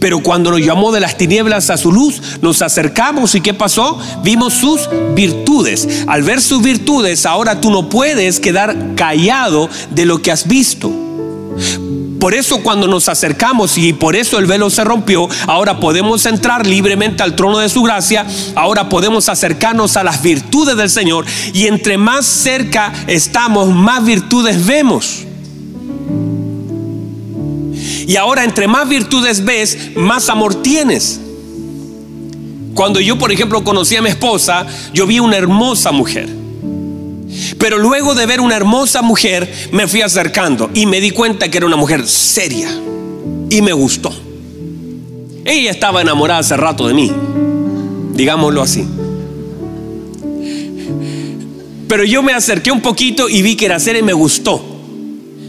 [0.00, 3.98] Pero cuando nos llamó de las tinieblas a su luz, nos acercamos y ¿qué pasó?
[4.22, 5.88] Vimos sus virtudes.
[6.06, 10.90] Al ver sus virtudes, ahora tú no puedes quedar callado de lo que has visto.
[12.20, 16.66] Por eso cuando nos acercamos y por eso el velo se rompió, ahora podemos entrar
[16.66, 18.26] libremente al trono de su gracia,
[18.56, 24.66] ahora podemos acercarnos a las virtudes del Señor y entre más cerca estamos, más virtudes
[24.66, 25.24] vemos.
[28.06, 31.20] Y ahora entre más virtudes ves, más amor tienes.
[32.74, 36.28] Cuando yo, por ejemplo, conocí a mi esposa, yo vi una hermosa mujer.
[37.58, 41.58] Pero luego de ver una hermosa mujer, me fui acercando y me di cuenta que
[41.58, 42.70] era una mujer seria.
[43.50, 44.12] Y me gustó.
[45.44, 47.10] Ella estaba enamorada hace rato de mí,
[48.12, 48.86] digámoslo así.
[51.88, 54.62] Pero yo me acerqué un poquito y vi que era seria y me gustó.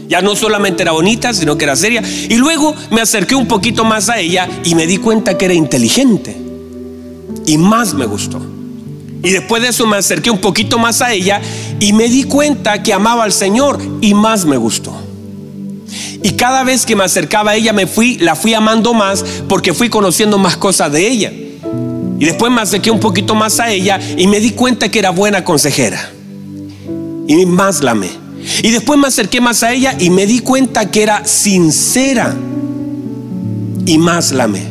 [0.08, 2.02] Ya no solamente era bonita, sino que era seria.
[2.28, 5.54] Y luego me acerqué un poquito más a ella y me di cuenta que era
[5.54, 6.36] inteligente.
[7.46, 8.40] Y más me gustó.
[9.22, 11.40] Y después de eso me acerqué un poquito más a ella
[11.80, 14.92] y me di cuenta que amaba al Señor y más me gustó.
[16.22, 19.72] Y cada vez que me acercaba a ella me fui, la fui amando más porque
[19.72, 21.32] fui conociendo más cosas de ella.
[21.32, 25.10] Y después me acerqué un poquito más a ella y me di cuenta que era
[25.10, 26.12] buena consejera.
[27.26, 28.10] Y más la amé.
[28.62, 32.36] Y después me acerqué más a ella y me di cuenta que era sincera.
[33.86, 34.64] Y más la amé.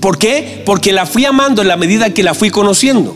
[0.00, 0.62] ¿Por qué?
[0.64, 3.14] Porque la fui amando en la medida que la fui conociendo.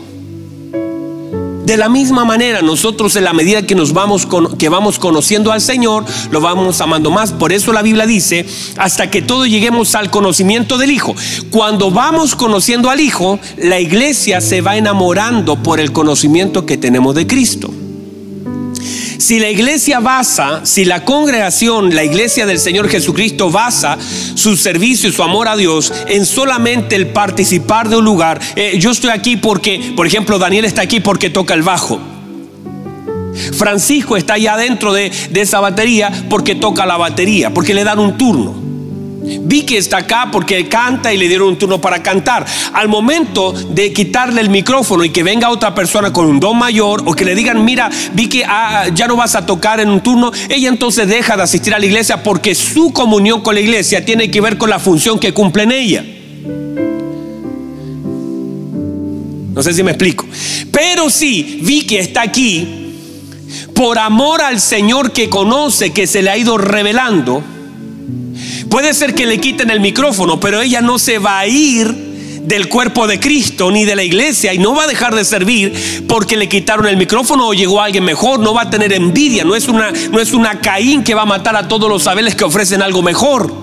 [1.65, 5.61] De la misma manera, nosotros en la medida que nos vamos que vamos conociendo al
[5.61, 7.31] Señor, lo vamos amando más.
[7.31, 8.45] Por eso la Biblia dice,
[8.77, 11.15] hasta que todos lleguemos al conocimiento del Hijo.
[11.51, 17.15] Cuando vamos conociendo al Hijo, la iglesia se va enamorando por el conocimiento que tenemos
[17.15, 17.73] de Cristo.
[19.23, 23.97] Si la iglesia basa, si la congregación, la iglesia del Señor Jesucristo basa
[24.35, 28.75] su servicio y su amor a Dios en solamente el participar de un lugar, eh,
[28.77, 32.01] yo estoy aquí porque, por ejemplo, Daniel está aquí porque toca el bajo.
[33.57, 37.99] Francisco está allá dentro de, de esa batería porque toca la batería, porque le dan
[37.99, 38.62] un turno.
[39.23, 42.45] Vicky está acá porque canta y le dieron un turno para cantar.
[42.73, 47.03] Al momento de quitarle el micrófono y que venga otra persona con un don mayor
[47.05, 50.31] o que le digan, mira, Vicky, ah, ya no vas a tocar en un turno,
[50.49, 54.29] ella entonces deja de asistir a la iglesia porque su comunión con la iglesia tiene
[54.29, 56.05] que ver con la función que cumple en ella.
[59.53, 60.25] No sé si me explico.
[60.71, 62.83] Pero si Vicky está aquí
[63.75, 67.43] por amor al Señor que conoce, que se le ha ido revelando,
[68.73, 71.93] Puede ser que le quiten el micrófono, pero ella no se va a ir
[72.41, 76.07] del cuerpo de Cristo ni de la iglesia y no va a dejar de servir
[76.07, 79.55] porque le quitaron el micrófono o llegó alguien mejor, no va a tener envidia, no
[79.55, 82.45] es una, no es una Caín que va a matar a todos los Abeles que
[82.45, 83.62] ofrecen algo mejor.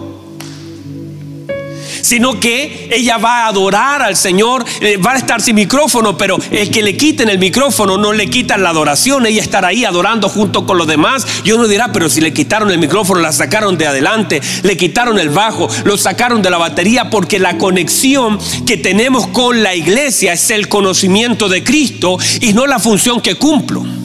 [2.02, 6.38] Sino que ella va a adorar al Señor, eh, va a estar sin micrófono, pero
[6.50, 10.28] el que le quiten el micrófono no le quitan la adoración, ella estará ahí adorando
[10.28, 11.26] junto con los demás.
[11.44, 15.18] Y uno dirá, pero si le quitaron el micrófono, la sacaron de adelante, le quitaron
[15.18, 20.32] el bajo, lo sacaron de la batería, porque la conexión que tenemos con la iglesia
[20.32, 23.99] es el conocimiento de Cristo y no la función que cumplo.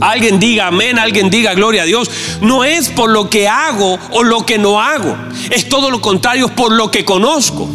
[0.00, 2.10] Alguien diga amén, alguien diga gloria a Dios.
[2.40, 5.16] No es por lo que hago o lo que no hago.
[5.50, 7.68] Es todo lo contrario, es por lo que conozco.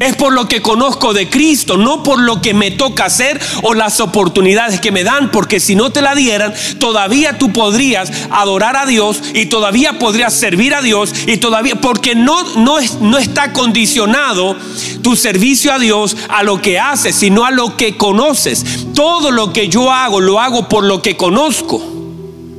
[0.00, 3.74] Es por lo que conozco de Cristo, no por lo que me toca hacer o
[3.74, 8.76] las oportunidades que me dan, porque si no te la dieran, todavía tú podrías adorar
[8.76, 13.52] a Dios y todavía podrías servir a Dios y todavía, porque no, no, no está
[13.52, 14.56] condicionado
[15.02, 18.64] tu servicio a Dios a lo que haces, sino a lo que conoces.
[18.94, 21.80] Todo lo que yo hago, lo hago por lo que conozco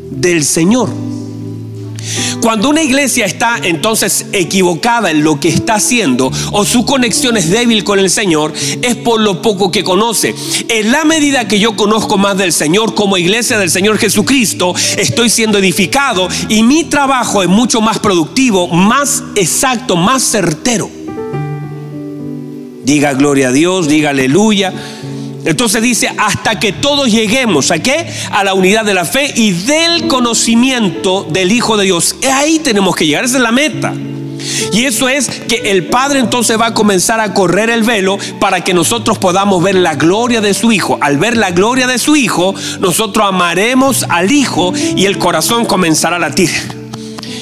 [0.10, 1.14] del Señor.
[2.41, 7.50] Cuando una iglesia está entonces equivocada en lo que está haciendo o su conexión es
[7.50, 10.36] débil con el Señor, es por lo poco que conoce.
[10.70, 15.30] En la medida que yo conozco más del Señor como iglesia del Señor Jesucristo, estoy
[15.30, 20.89] siendo edificado y mi trabajo es mucho más productivo, más exacto, más certero.
[22.84, 24.72] Diga gloria a Dios, diga aleluya.
[25.45, 28.12] Entonces dice, hasta que todos lleguemos a qué?
[28.31, 32.15] A la unidad de la fe y del conocimiento del Hijo de Dios.
[32.34, 33.93] Ahí tenemos que llegar, esa es la meta.
[34.73, 38.62] Y eso es que el Padre entonces va a comenzar a correr el velo para
[38.62, 40.97] que nosotros podamos ver la gloria de su Hijo.
[41.01, 46.17] Al ver la gloria de su Hijo, nosotros amaremos al Hijo y el corazón comenzará
[46.17, 46.49] a latir.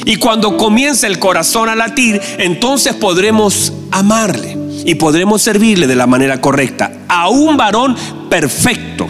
[0.05, 4.52] Y cuando comience el corazón a latir, entonces podremos amarle
[4.85, 7.95] y podremos servirle de la manera correcta a un varón
[8.29, 9.07] perfecto,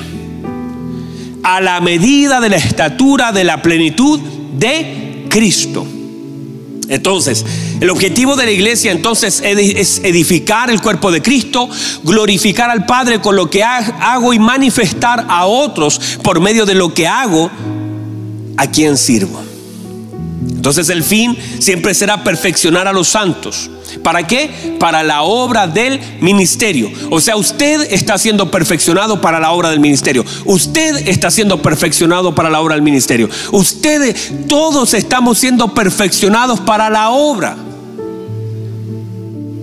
[1.43, 4.19] a la medida de la estatura de la plenitud
[4.57, 5.85] de Cristo.
[6.89, 7.45] Entonces,
[7.79, 11.69] el objetivo de la iglesia entonces es edificar el cuerpo de Cristo,
[12.03, 16.93] glorificar al Padre con lo que hago y manifestar a otros por medio de lo
[16.93, 17.49] que hago
[18.57, 19.41] a quien sirvo.
[20.47, 23.69] Entonces el fin siempre será perfeccionar a los santos.
[24.01, 24.75] ¿Para qué?
[24.79, 26.91] Para la obra del ministerio.
[27.09, 30.25] O sea, usted está siendo perfeccionado para la obra del ministerio.
[30.45, 33.29] Usted está siendo perfeccionado para la obra del ministerio.
[33.51, 37.55] Ustedes, todos estamos siendo perfeccionados para la obra.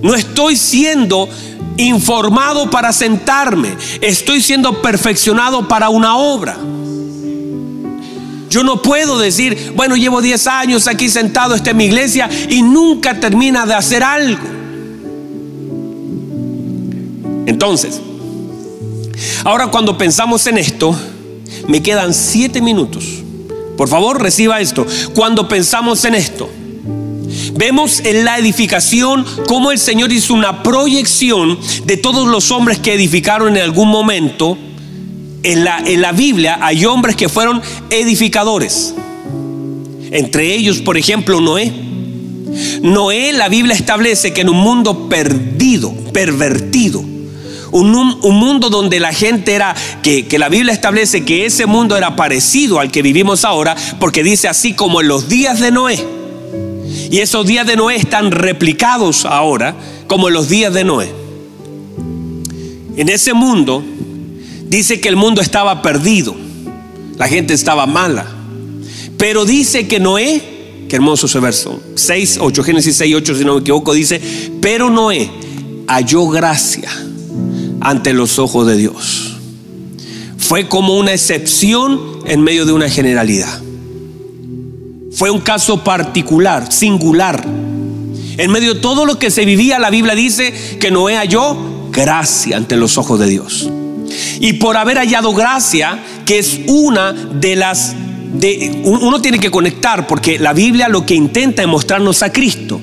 [0.02, 1.28] No estoy siendo
[1.76, 3.74] informado para sentarme.
[4.00, 6.56] Estoy siendo perfeccionado para una obra.
[8.50, 12.62] Yo no puedo decir, bueno, llevo 10 años aquí sentado, esta en mi iglesia y
[12.62, 14.42] nunca termina de hacer algo.
[17.46, 18.00] Entonces,
[19.44, 20.94] ahora cuando pensamos en esto,
[21.68, 23.04] me quedan 7 minutos.
[23.76, 24.84] Por favor, reciba esto.
[25.14, 26.50] Cuando pensamos en esto,
[27.54, 32.94] vemos en la edificación cómo el Señor hizo una proyección de todos los hombres que
[32.94, 34.58] edificaron en algún momento
[35.42, 38.94] en la, en la Biblia hay hombres que fueron edificadores.
[40.10, 41.72] Entre ellos, por ejemplo, Noé.
[42.82, 49.12] Noé, la Biblia establece que en un mundo perdido, pervertido, un, un, mundo donde la
[49.12, 53.44] gente era, que, que, la Biblia establece que ese mundo era parecido al que vivimos
[53.44, 56.04] ahora, porque dice así como en los días de Noé.
[57.10, 59.76] Y esos días de Noé están replicados ahora
[60.08, 61.12] como en los días de Noé.
[62.96, 63.84] En ese mundo
[64.70, 66.36] Dice que el mundo estaba perdido,
[67.16, 68.24] la gente estaba mala.
[69.18, 73.54] Pero dice que Noé, qué hermoso ese verso, 6, 8, Génesis 6, 8, si no
[73.54, 74.20] me equivoco, dice,
[74.62, 75.28] pero Noé
[75.88, 76.88] halló gracia
[77.80, 79.38] ante los ojos de Dios.
[80.38, 83.60] Fue como una excepción en medio de una generalidad.
[85.10, 87.44] Fue un caso particular, singular.
[88.38, 91.56] En medio de todo lo que se vivía, la Biblia dice que Noé halló
[91.90, 93.68] gracia ante los ojos de Dios
[94.40, 97.94] y por haber hallado gracia, que es una de las...
[98.32, 102.80] De, uno tiene que conectar porque la Biblia lo que intenta es mostrarnos a Cristo.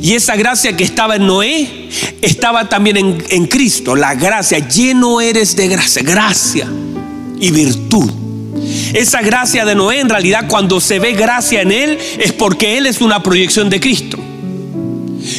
[0.00, 1.88] Y esa gracia que estaba en Noé
[2.20, 3.94] estaba también en, en Cristo.
[3.94, 6.68] La gracia, lleno eres de gracia, gracia
[7.38, 8.10] y virtud.
[8.92, 12.86] Esa gracia de Noé en realidad cuando se ve gracia en él es porque él
[12.86, 14.18] es una proyección de Cristo.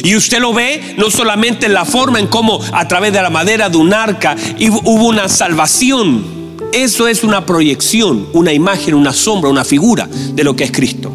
[0.02, 3.30] Y usted lo ve no solamente en la forma en cómo a través de la
[3.30, 6.44] madera de un arca hubo una salvación.
[6.72, 11.12] Eso es una proyección, una imagen, una sombra, una figura de lo que es Cristo.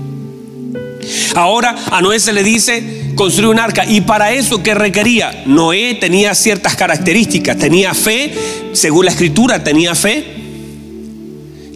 [1.35, 3.85] Ahora a Noé se le dice construir un arca.
[3.85, 5.43] ¿Y para eso qué requería?
[5.45, 7.57] Noé tenía ciertas características.
[7.57, 8.33] Tenía fe,
[8.73, 10.35] según la escritura, tenía fe.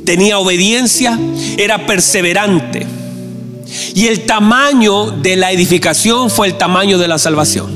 [0.05, 1.17] Tenía obediencia,
[1.57, 2.85] era perseverante.
[3.95, 7.71] Y el tamaño de la edificación fue el tamaño de la salvación.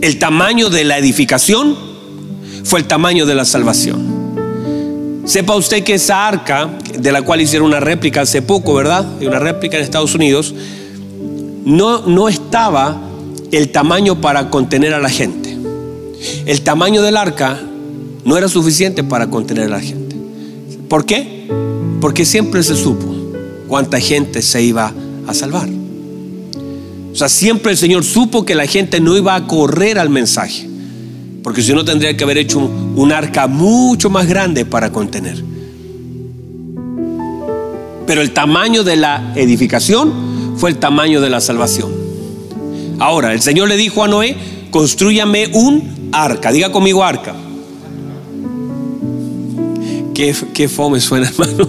[0.00, 1.76] El tamaño de la edificación
[2.64, 4.18] fue el tamaño de la salvación.
[5.24, 9.06] Sepa usted que esa arca, de la cual hicieron una réplica hace poco, ¿verdad?
[9.20, 10.54] Una réplica en Estados Unidos,
[11.64, 13.00] no, no estaba
[13.52, 15.56] el tamaño para contener a la gente.
[16.46, 17.60] El tamaño del arca
[18.24, 20.16] no era suficiente para contener a la gente.
[20.88, 21.46] ¿Por qué?
[22.00, 23.17] Porque siempre se supo
[23.68, 24.92] cuánta gente se iba
[25.26, 25.68] a salvar.
[27.12, 30.68] O sea, siempre el Señor supo que la gente no iba a correr al mensaje.
[31.42, 35.42] Porque si no tendría que haber hecho un, arca mucho más grande para contener.
[38.06, 41.90] Pero el tamaño de la edificación fue el tamaño de la salvación.
[42.98, 44.36] Ahora, el Señor le dijo a Noé,
[44.70, 46.52] construyame un arca.
[46.52, 47.34] Diga conmigo arca.
[50.14, 51.66] Qué, qué fome suena, hermano.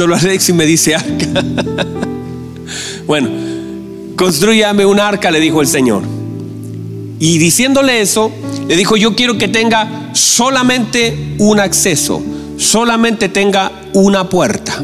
[0.00, 1.26] Solo Alexis me dice arca.
[3.06, 3.28] bueno,
[4.16, 6.04] construyame un arca, le dijo el Señor.
[7.18, 8.32] Y diciéndole eso,
[8.66, 12.22] le dijo, yo quiero que tenga solamente un acceso,
[12.56, 14.82] solamente tenga una puerta.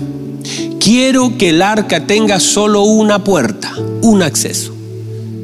[0.80, 4.74] Quiero que el arca tenga solo una puerta, un acceso.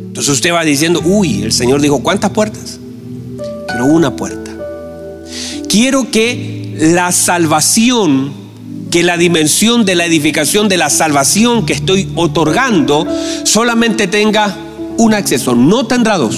[0.08, 2.78] Entonces usted va diciendo, uy, el Señor dijo, ¿cuántas puertas?
[3.68, 4.50] Quiero una puerta.
[5.66, 8.41] Quiero que la salvación
[8.92, 13.06] que la dimensión de la edificación de la salvación que estoy otorgando
[13.44, 14.54] solamente tenga
[14.98, 16.36] un acceso, no tendrá dos.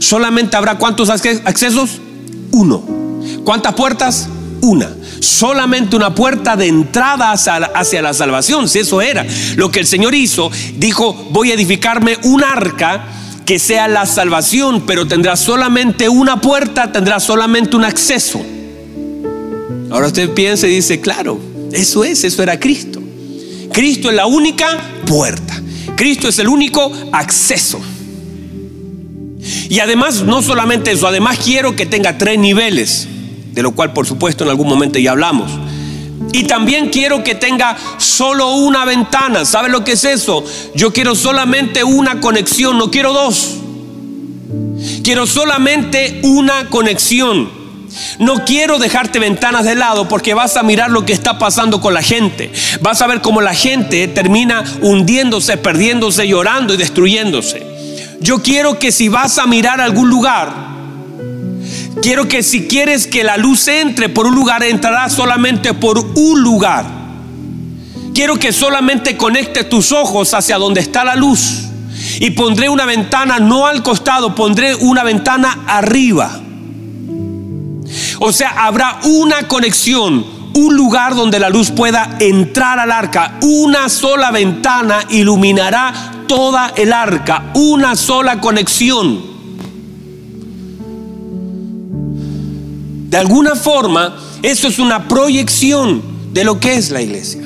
[0.00, 2.00] Solamente habrá cuántos accesos?
[2.50, 2.82] Uno.
[3.44, 4.28] ¿Cuántas puertas?
[4.60, 4.90] Una.
[5.20, 9.24] Solamente una puerta de entrada hacia la, salvación, si eso era.
[9.54, 13.04] Lo que el Señor hizo, dijo, voy a edificarme un arca
[13.44, 18.44] que sea la salvación, pero tendrá solamente una puerta, tendrá solamente un acceso.
[19.90, 21.38] Ahora usted piensa y dice, claro,
[21.72, 23.00] eso es, eso era Cristo.
[23.72, 24.66] Cristo es la única
[25.06, 25.62] puerta.
[25.96, 27.80] Cristo es el único acceso.
[29.68, 33.06] Y además, no solamente eso, además quiero que tenga tres niveles,
[33.52, 35.50] de lo cual por supuesto en algún momento ya hablamos.
[36.32, 39.44] Y también quiero que tenga solo una ventana.
[39.44, 40.44] ¿Sabe lo que es eso?
[40.74, 43.56] Yo quiero solamente una conexión, no quiero dos.
[45.02, 47.55] Quiero solamente una conexión.
[48.18, 51.94] No quiero dejarte ventanas de lado porque vas a mirar lo que está pasando con
[51.94, 52.52] la gente.
[52.80, 57.66] Vas a ver cómo la gente termina hundiéndose, perdiéndose, llorando y destruyéndose.
[58.20, 60.52] Yo quiero que si vas a mirar algún lugar,
[62.02, 66.42] quiero que si quieres que la luz entre por un lugar, entrará solamente por un
[66.42, 66.84] lugar.
[68.14, 71.64] Quiero que solamente conecte tus ojos hacia donde está la luz.
[72.18, 76.40] Y pondré una ventana no al costado, pondré una ventana arriba.
[78.18, 83.38] O sea, habrá una conexión, un lugar donde la luz pueda entrar al arca.
[83.42, 89.36] Una sola ventana iluminará toda el arca, una sola conexión.
[93.10, 96.02] De alguna forma, eso es una proyección
[96.32, 97.42] de lo que es la iglesia,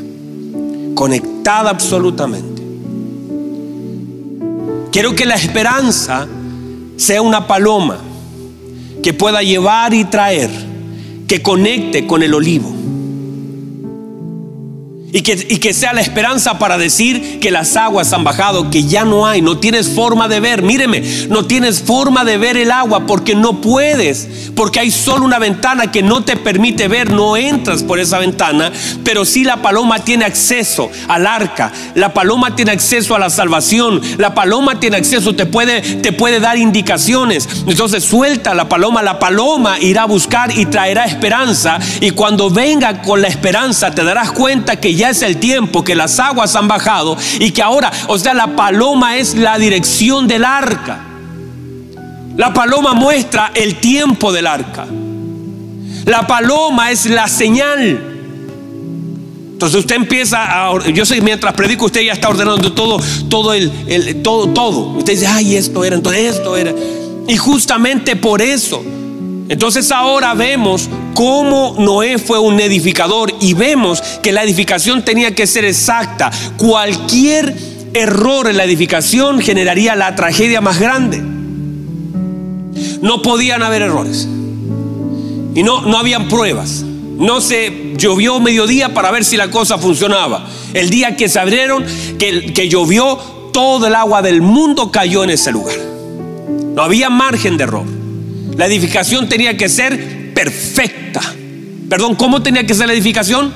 [0.95, 2.63] conectada absolutamente.
[4.91, 6.27] Quiero que la esperanza
[6.97, 7.99] sea una paloma
[9.03, 10.51] que pueda llevar y traer,
[11.27, 12.80] que conecte con el olivo.
[15.13, 18.85] Y que, y que, sea la esperanza para decir que las aguas han bajado, que
[18.85, 22.71] ya no hay, no tienes forma de ver, míreme, no tienes forma de ver el
[22.71, 27.37] agua porque no puedes, porque hay solo una ventana que no te permite ver, no
[27.37, 28.71] entras por esa ventana,
[29.05, 34.01] pero si la paloma tiene acceso al arca, la paloma tiene acceso a la salvación,
[34.19, 39.19] la paloma tiene acceso, te puede, te puede dar indicaciones, entonces suelta la paloma, la
[39.19, 44.33] paloma irá a buscar y traerá esperanza, y cuando venga con la esperanza te darás
[44.33, 48.35] cuenta que es el tiempo, que las aguas han bajado y que ahora, o sea,
[48.35, 51.07] la paloma es la dirección del arca.
[52.37, 54.87] La paloma muestra el tiempo del arca.
[56.05, 58.11] La paloma es la señal.
[59.53, 62.99] Entonces usted empieza a, yo sé, mientras predico usted ya está ordenando todo,
[63.29, 64.97] todo el, el, todo, todo.
[64.97, 66.73] Usted dice, ay, esto era, entonces esto era.
[67.29, 68.83] Y justamente por eso
[69.51, 75.45] entonces ahora vemos cómo Noé fue un edificador y vemos que la edificación tenía que
[75.49, 76.31] ser exacta.
[76.57, 77.57] Cualquier
[77.93, 81.21] error en la edificación generaría la tragedia más grande.
[83.03, 84.29] No podían haber errores.
[85.57, 86.85] Y no, no habían pruebas.
[87.19, 90.47] No se llovió mediodía para ver si la cosa funcionaba.
[90.75, 91.85] El día que se abrieron,
[92.21, 93.19] que, que llovió,
[93.53, 95.75] todo el agua del mundo cayó en ese lugar.
[96.77, 98.00] No había margen de error.
[98.61, 101.23] La edificación tenía que ser perfecta.
[101.89, 103.51] Perdón, ¿cómo tenía que ser la edificación?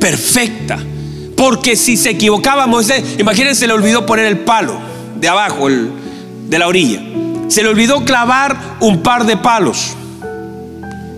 [0.00, 0.76] Perfecta.
[1.36, 4.76] Porque si se equivocaba Moisés, imagínense, le olvidó poner el palo
[5.20, 7.00] de abajo, de la orilla.
[7.46, 9.94] Se le olvidó clavar un par de palos.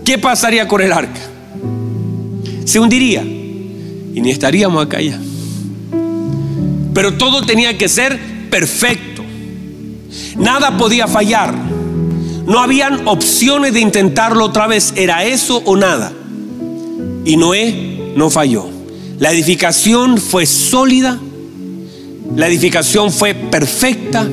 [0.05, 1.21] ¿Qué pasaría con el arca?
[2.65, 5.19] Se hundiría y ni estaríamos acá ya.
[6.93, 8.19] Pero todo tenía que ser
[8.51, 9.23] perfecto.
[10.37, 11.80] Nada podía fallar.
[12.45, 14.93] No habían opciones de intentarlo otra vez.
[14.95, 16.11] Era eso o nada.
[17.25, 18.67] Y Noé no falló.
[19.19, 21.19] La edificación fue sólida.
[22.35, 24.27] La edificación fue perfecta.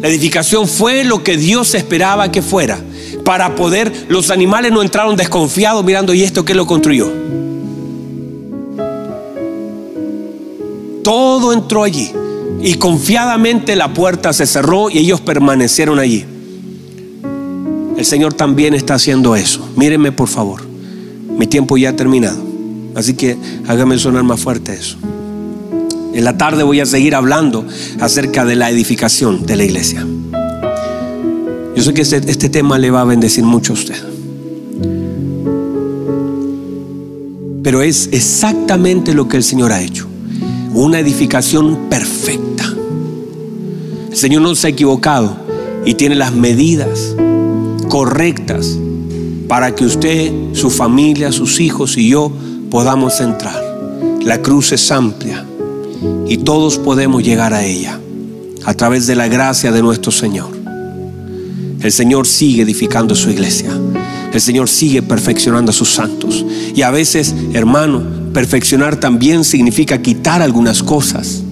[0.00, 2.78] La edificación fue lo que Dios esperaba que fuera.
[3.24, 7.10] Para poder, los animales no entraron desconfiados mirando, ¿y esto qué lo construyó?
[11.02, 12.10] Todo entró allí.
[12.62, 16.24] Y confiadamente la puerta se cerró y ellos permanecieron allí.
[17.96, 19.68] El Señor también está haciendo eso.
[19.76, 20.62] Mírenme por favor.
[21.38, 22.38] Mi tiempo ya ha terminado.
[22.94, 23.36] Así que
[23.66, 24.96] hágame sonar más fuerte eso.
[26.12, 27.66] En la tarde voy a seguir hablando
[28.00, 30.06] acerca de la edificación de la iglesia.
[31.74, 33.96] Yo sé que este, este tema le va a bendecir mucho a usted.
[37.64, 40.06] Pero es exactamente lo que el Señor ha hecho
[40.74, 42.64] una edificación perfecta.
[44.10, 45.36] El Señor no se ha equivocado
[45.84, 47.14] y tiene las medidas
[47.94, 48.76] correctas
[49.46, 52.32] para que usted, su familia, sus hijos y yo
[52.68, 53.62] podamos entrar.
[54.24, 55.44] La cruz es amplia
[56.26, 58.00] y todos podemos llegar a ella
[58.64, 60.50] a través de la gracia de nuestro Señor.
[61.80, 63.70] El Señor sigue edificando su iglesia.
[64.32, 66.44] El Señor sigue perfeccionando a sus santos.
[66.74, 68.02] Y a veces, hermano,
[68.34, 71.44] Perfeccionar también significa quitar algunas cosas.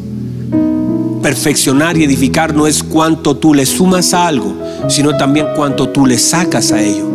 [1.22, 4.52] Perfeccionar y edificar no es cuánto tú le sumas a algo,
[4.88, 7.06] sino también cuánto tú le sacas a ello.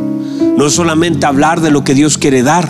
[0.58, 2.70] No solamente hablar de lo que Dios quiere dar,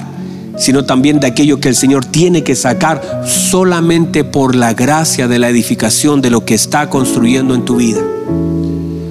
[0.57, 5.39] sino también de aquello que el Señor tiene que sacar solamente por la gracia de
[5.39, 8.01] la edificación de lo que está construyendo en tu vida.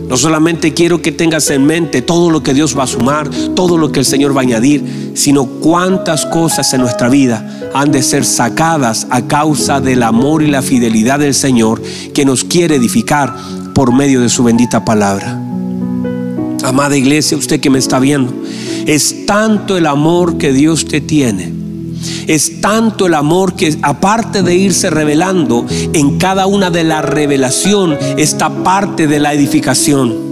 [0.09, 3.76] No solamente quiero que tengas en mente todo lo que Dios va a sumar, todo
[3.76, 8.03] lo que el Señor va a añadir, sino cuántas cosas en nuestra vida han de
[8.03, 11.82] ser sacadas a causa del amor y la fidelidad del Señor
[12.14, 13.34] que nos quiere edificar
[13.74, 15.45] por medio de su bendita palabra.
[16.67, 18.35] Amada iglesia, usted que me está viendo,
[18.87, 21.57] es tanto el amor que Dios te tiene
[22.27, 27.97] es tanto el amor que aparte de irse revelando, en cada una de la revelación
[28.17, 30.27] está parte de la edificación.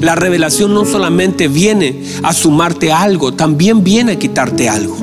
[0.00, 4.96] La revelación no solamente viene a sumarte algo, también viene a quitarte algo.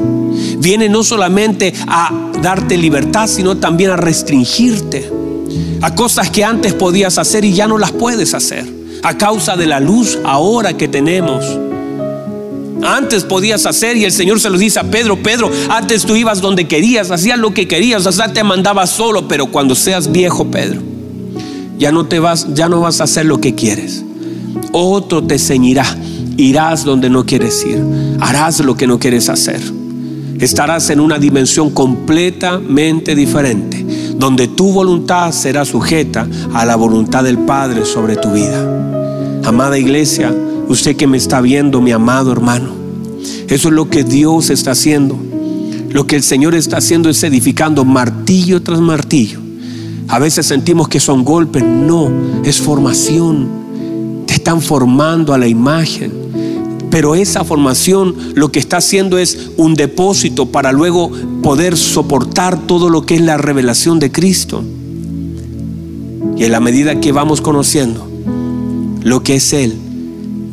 [0.59, 5.11] Viene no solamente a darte libertad, sino también a restringirte
[5.82, 8.78] a cosas que antes podías hacer y ya no las puedes hacer.
[9.03, 11.45] A causa de la luz ahora que tenemos
[12.83, 16.41] antes podías hacer y el Señor se lo dice a Pedro, Pedro, antes tú ibas
[16.41, 20.81] donde querías, hacías lo que querías, sea, te mandaba solo, pero cuando seas viejo, Pedro,
[21.77, 24.03] ya no te vas, ya no vas a hacer lo que quieres.
[24.71, 25.85] Otro te ceñirá,
[26.37, 27.83] irás donde no quieres ir,
[28.19, 29.61] harás lo que no quieres hacer.
[30.39, 33.78] Estarás en una dimensión completamente diferente,
[34.20, 39.41] donde tu voluntad será sujeta a la voluntad del Padre sobre tu vida.
[39.43, 40.32] Amada iglesia,
[40.70, 42.70] Usted que me está viendo, mi amado hermano.
[43.47, 45.17] Eso es lo que Dios está haciendo.
[45.89, 49.39] Lo que el Señor está haciendo es edificando martillo tras martillo.
[50.07, 51.63] A veces sentimos que son golpes.
[51.63, 52.11] No,
[52.45, 53.47] es formación.
[54.28, 56.11] Te están formando a la imagen.
[56.91, 61.11] Pero esa formación lo que está haciendo es un depósito para luego
[61.41, 64.63] poder soportar todo lo que es la revelación de Cristo.
[66.37, 68.07] Y en la medida que vamos conociendo
[69.03, 69.77] lo que es Él,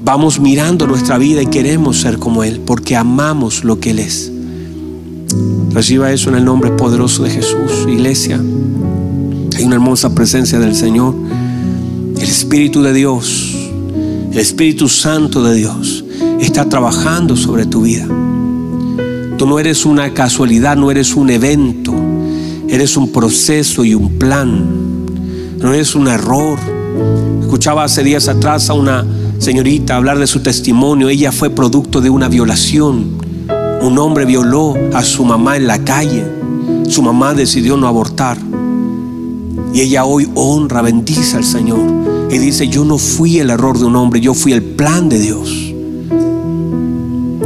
[0.05, 4.33] vamos mirando nuestra vida y queremos ser como Él, porque amamos lo que Él es.
[5.71, 8.41] Reciba eso en el nombre poderoso de Jesús, iglesia.
[9.57, 11.15] Hay una hermosa presencia del Señor.
[12.17, 13.55] El Espíritu de Dios,
[14.33, 16.05] el Espíritu Santo de Dios
[16.41, 18.07] está trabajando sobre tu vida.
[19.37, 21.95] Tú no eres una casualidad, no eres un evento,
[22.69, 24.65] eres un proceso y un plan.
[25.59, 26.59] No eres un error.
[27.43, 29.05] Escuchaba hace días atrás a una
[29.39, 31.11] señorita, hablar de su testimonio.
[31.11, 33.19] Ella fue producto de una violación.
[33.83, 36.25] Un hombre violó a su mamá en la calle.
[36.89, 38.39] Su mamá decidió no abortar.
[39.75, 41.81] Y ella hoy honra, bendice al Señor.
[42.31, 45.19] Y dice, yo no fui el error de un hombre, yo fui el plan de
[45.19, 45.66] Dios.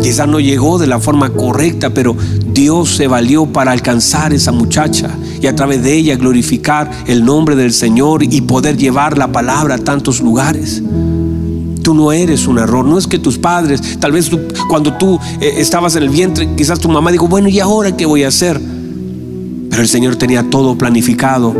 [0.03, 2.17] Quizás no llegó de la forma correcta, pero
[2.53, 7.55] Dios se valió para alcanzar esa muchacha y a través de ella glorificar el nombre
[7.55, 10.83] del Señor y poder llevar la palabra a tantos lugares.
[11.83, 12.85] Tú no eres un error.
[12.85, 14.31] No es que tus padres, tal vez
[14.69, 18.07] cuando tú eh, estabas en el vientre, quizás tu mamá dijo, bueno, ¿y ahora qué
[18.07, 18.61] voy a hacer?
[19.71, 21.55] Pero el Señor tenía todo planificado.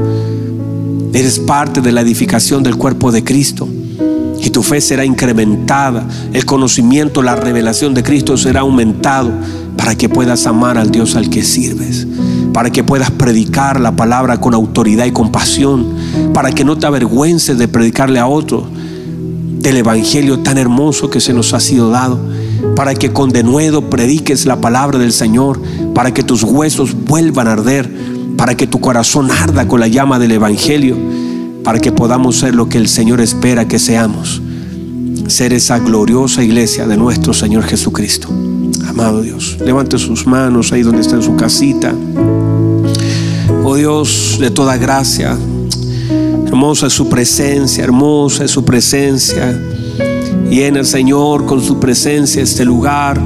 [1.13, 3.69] Eres parte de la edificación del cuerpo de Cristo.
[4.43, 6.07] Y tu fe será incrementada.
[6.33, 9.31] El conocimiento, la revelación de Cristo será aumentado
[9.77, 12.07] para que puedas amar al Dios al que sirves.
[12.53, 15.95] Para que puedas predicar la palabra con autoridad y compasión.
[16.33, 18.65] Para que no te avergüences de predicarle a otros
[19.61, 22.19] del Evangelio tan hermoso que se nos ha sido dado,
[22.75, 25.61] para que con denuedo prediques la palabra del Señor,
[25.95, 27.91] para que tus huesos vuelvan a arder,
[28.37, 30.97] para que tu corazón arda con la llama del Evangelio,
[31.65, 34.41] para que podamos ser lo que el Señor espera que seamos,
[35.29, 38.29] ser esa gloriosa iglesia de nuestro Señor Jesucristo.
[38.89, 41.95] Amado Dios, levante sus manos ahí donde está en su casita.
[43.65, 45.37] Oh Dios de toda gracia,
[46.51, 49.57] Hermosa es su presencia, hermosa es su presencia.
[50.51, 53.21] En el Señor con su presencia este lugar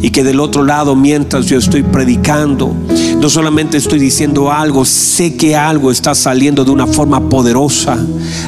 [0.00, 2.72] y que del otro lado mientras yo estoy predicando,
[3.20, 7.98] no solamente estoy diciendo algo, sé que algo está saliendo de una forma poderosa,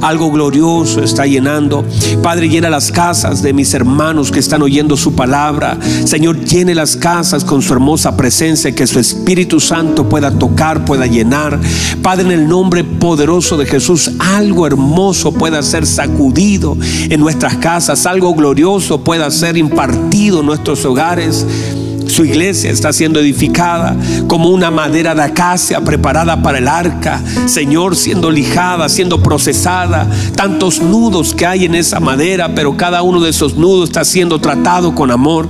[0.01, 1.85] algo glorioso está llenando.
[2.23, 5.77] Padre, llena las casas de mis hermanos que están oyendo su palabra.
[6.05, 11.07] Señor, llene las casas con su hermosa presencia, que su Espíritu Santo pueda tocar, pueda
[11.07, 11.59] llenar.
[12.01, 16.77] Padre, en el nombre poderoso de Jesús, algo hermoso pueda ser sacudido
[17.09, 21.45] en nuestras casas, algo glorioso pueda ser impartido en nuestros hogares.
[22.11, 23.97] Su iglesia está siendo edificada
[24.27, 27.23] como una madera de acacia preparada para el arca.
[27.47, 30.09] Señor, siendo lijada, siendo procesada.
[30.35, 34.41] Tantos nudos que hay en esa madera, pero cada uno de esos nudos está siendo
[34.41, 35.49] tratado con amor.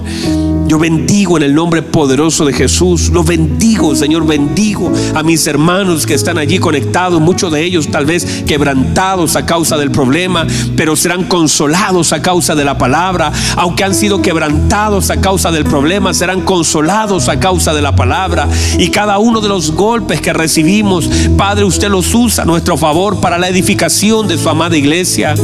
[0.66, 3.10] Yo bendigo en el nombre poderoso de Jesús.
[3.10, 4.26] Lo bendigo, Señor.
[4.26, 7.20] Bendigo a mis hermanos que están allí conectados.
[7.20, 12.54] Muchos de ellos tal vez quebrantados a causa del problema, pero serán consolados a causa
[12.54, 13.32] de la palabra.
[13.56, 18.48] Aunque han sido quebrantados a causa del problema, serán consolados a causa de la palabra.
[18.78, 23.20] Y cada uno de los golpes que recibimos, Padre, usted los usa a nuestro favor
[23.20, 25.34] para la edificación de su amada iglesia.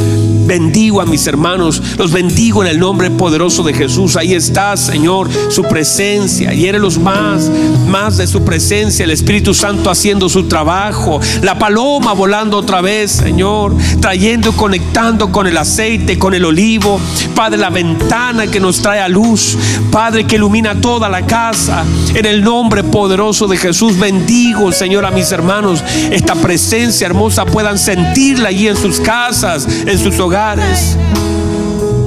[0.47, 1.83] Bendigo a mis hermanos.
[1.99, 4.17] Los bendigo en el nombre poderoso de Jesús.
[4.17, 5.17] Ahí está, Señor
[5.49, 6.36] su presencia.
[6.45, 7.51] Los más,
[7.89, 9.05] más de su presencia.
[9.05, 11.21] El Espíritu Santo haciendo su trabajo.
[11.43, 13.75] La paloma volando otra vez, Señor.
[14.01, 17.01] Trayendo, conectando con el aceite, con el olivo.
[17.35, 19.57] Padre, la ventana que nos trae a luz.
[19.91, 21.85] Padre, que ilumina toda la casa.
[22.15, 25.83] En el nombre poderoso de Jesús, bendigo, Señor, a mis hermanos.
[26.11, 30.97] Esta presencia hermosa puedan sentirla allí en sus casas, en sus hogares.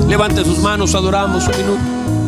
[0.07, 2.18] Levante sus manos, adoramos un minuto.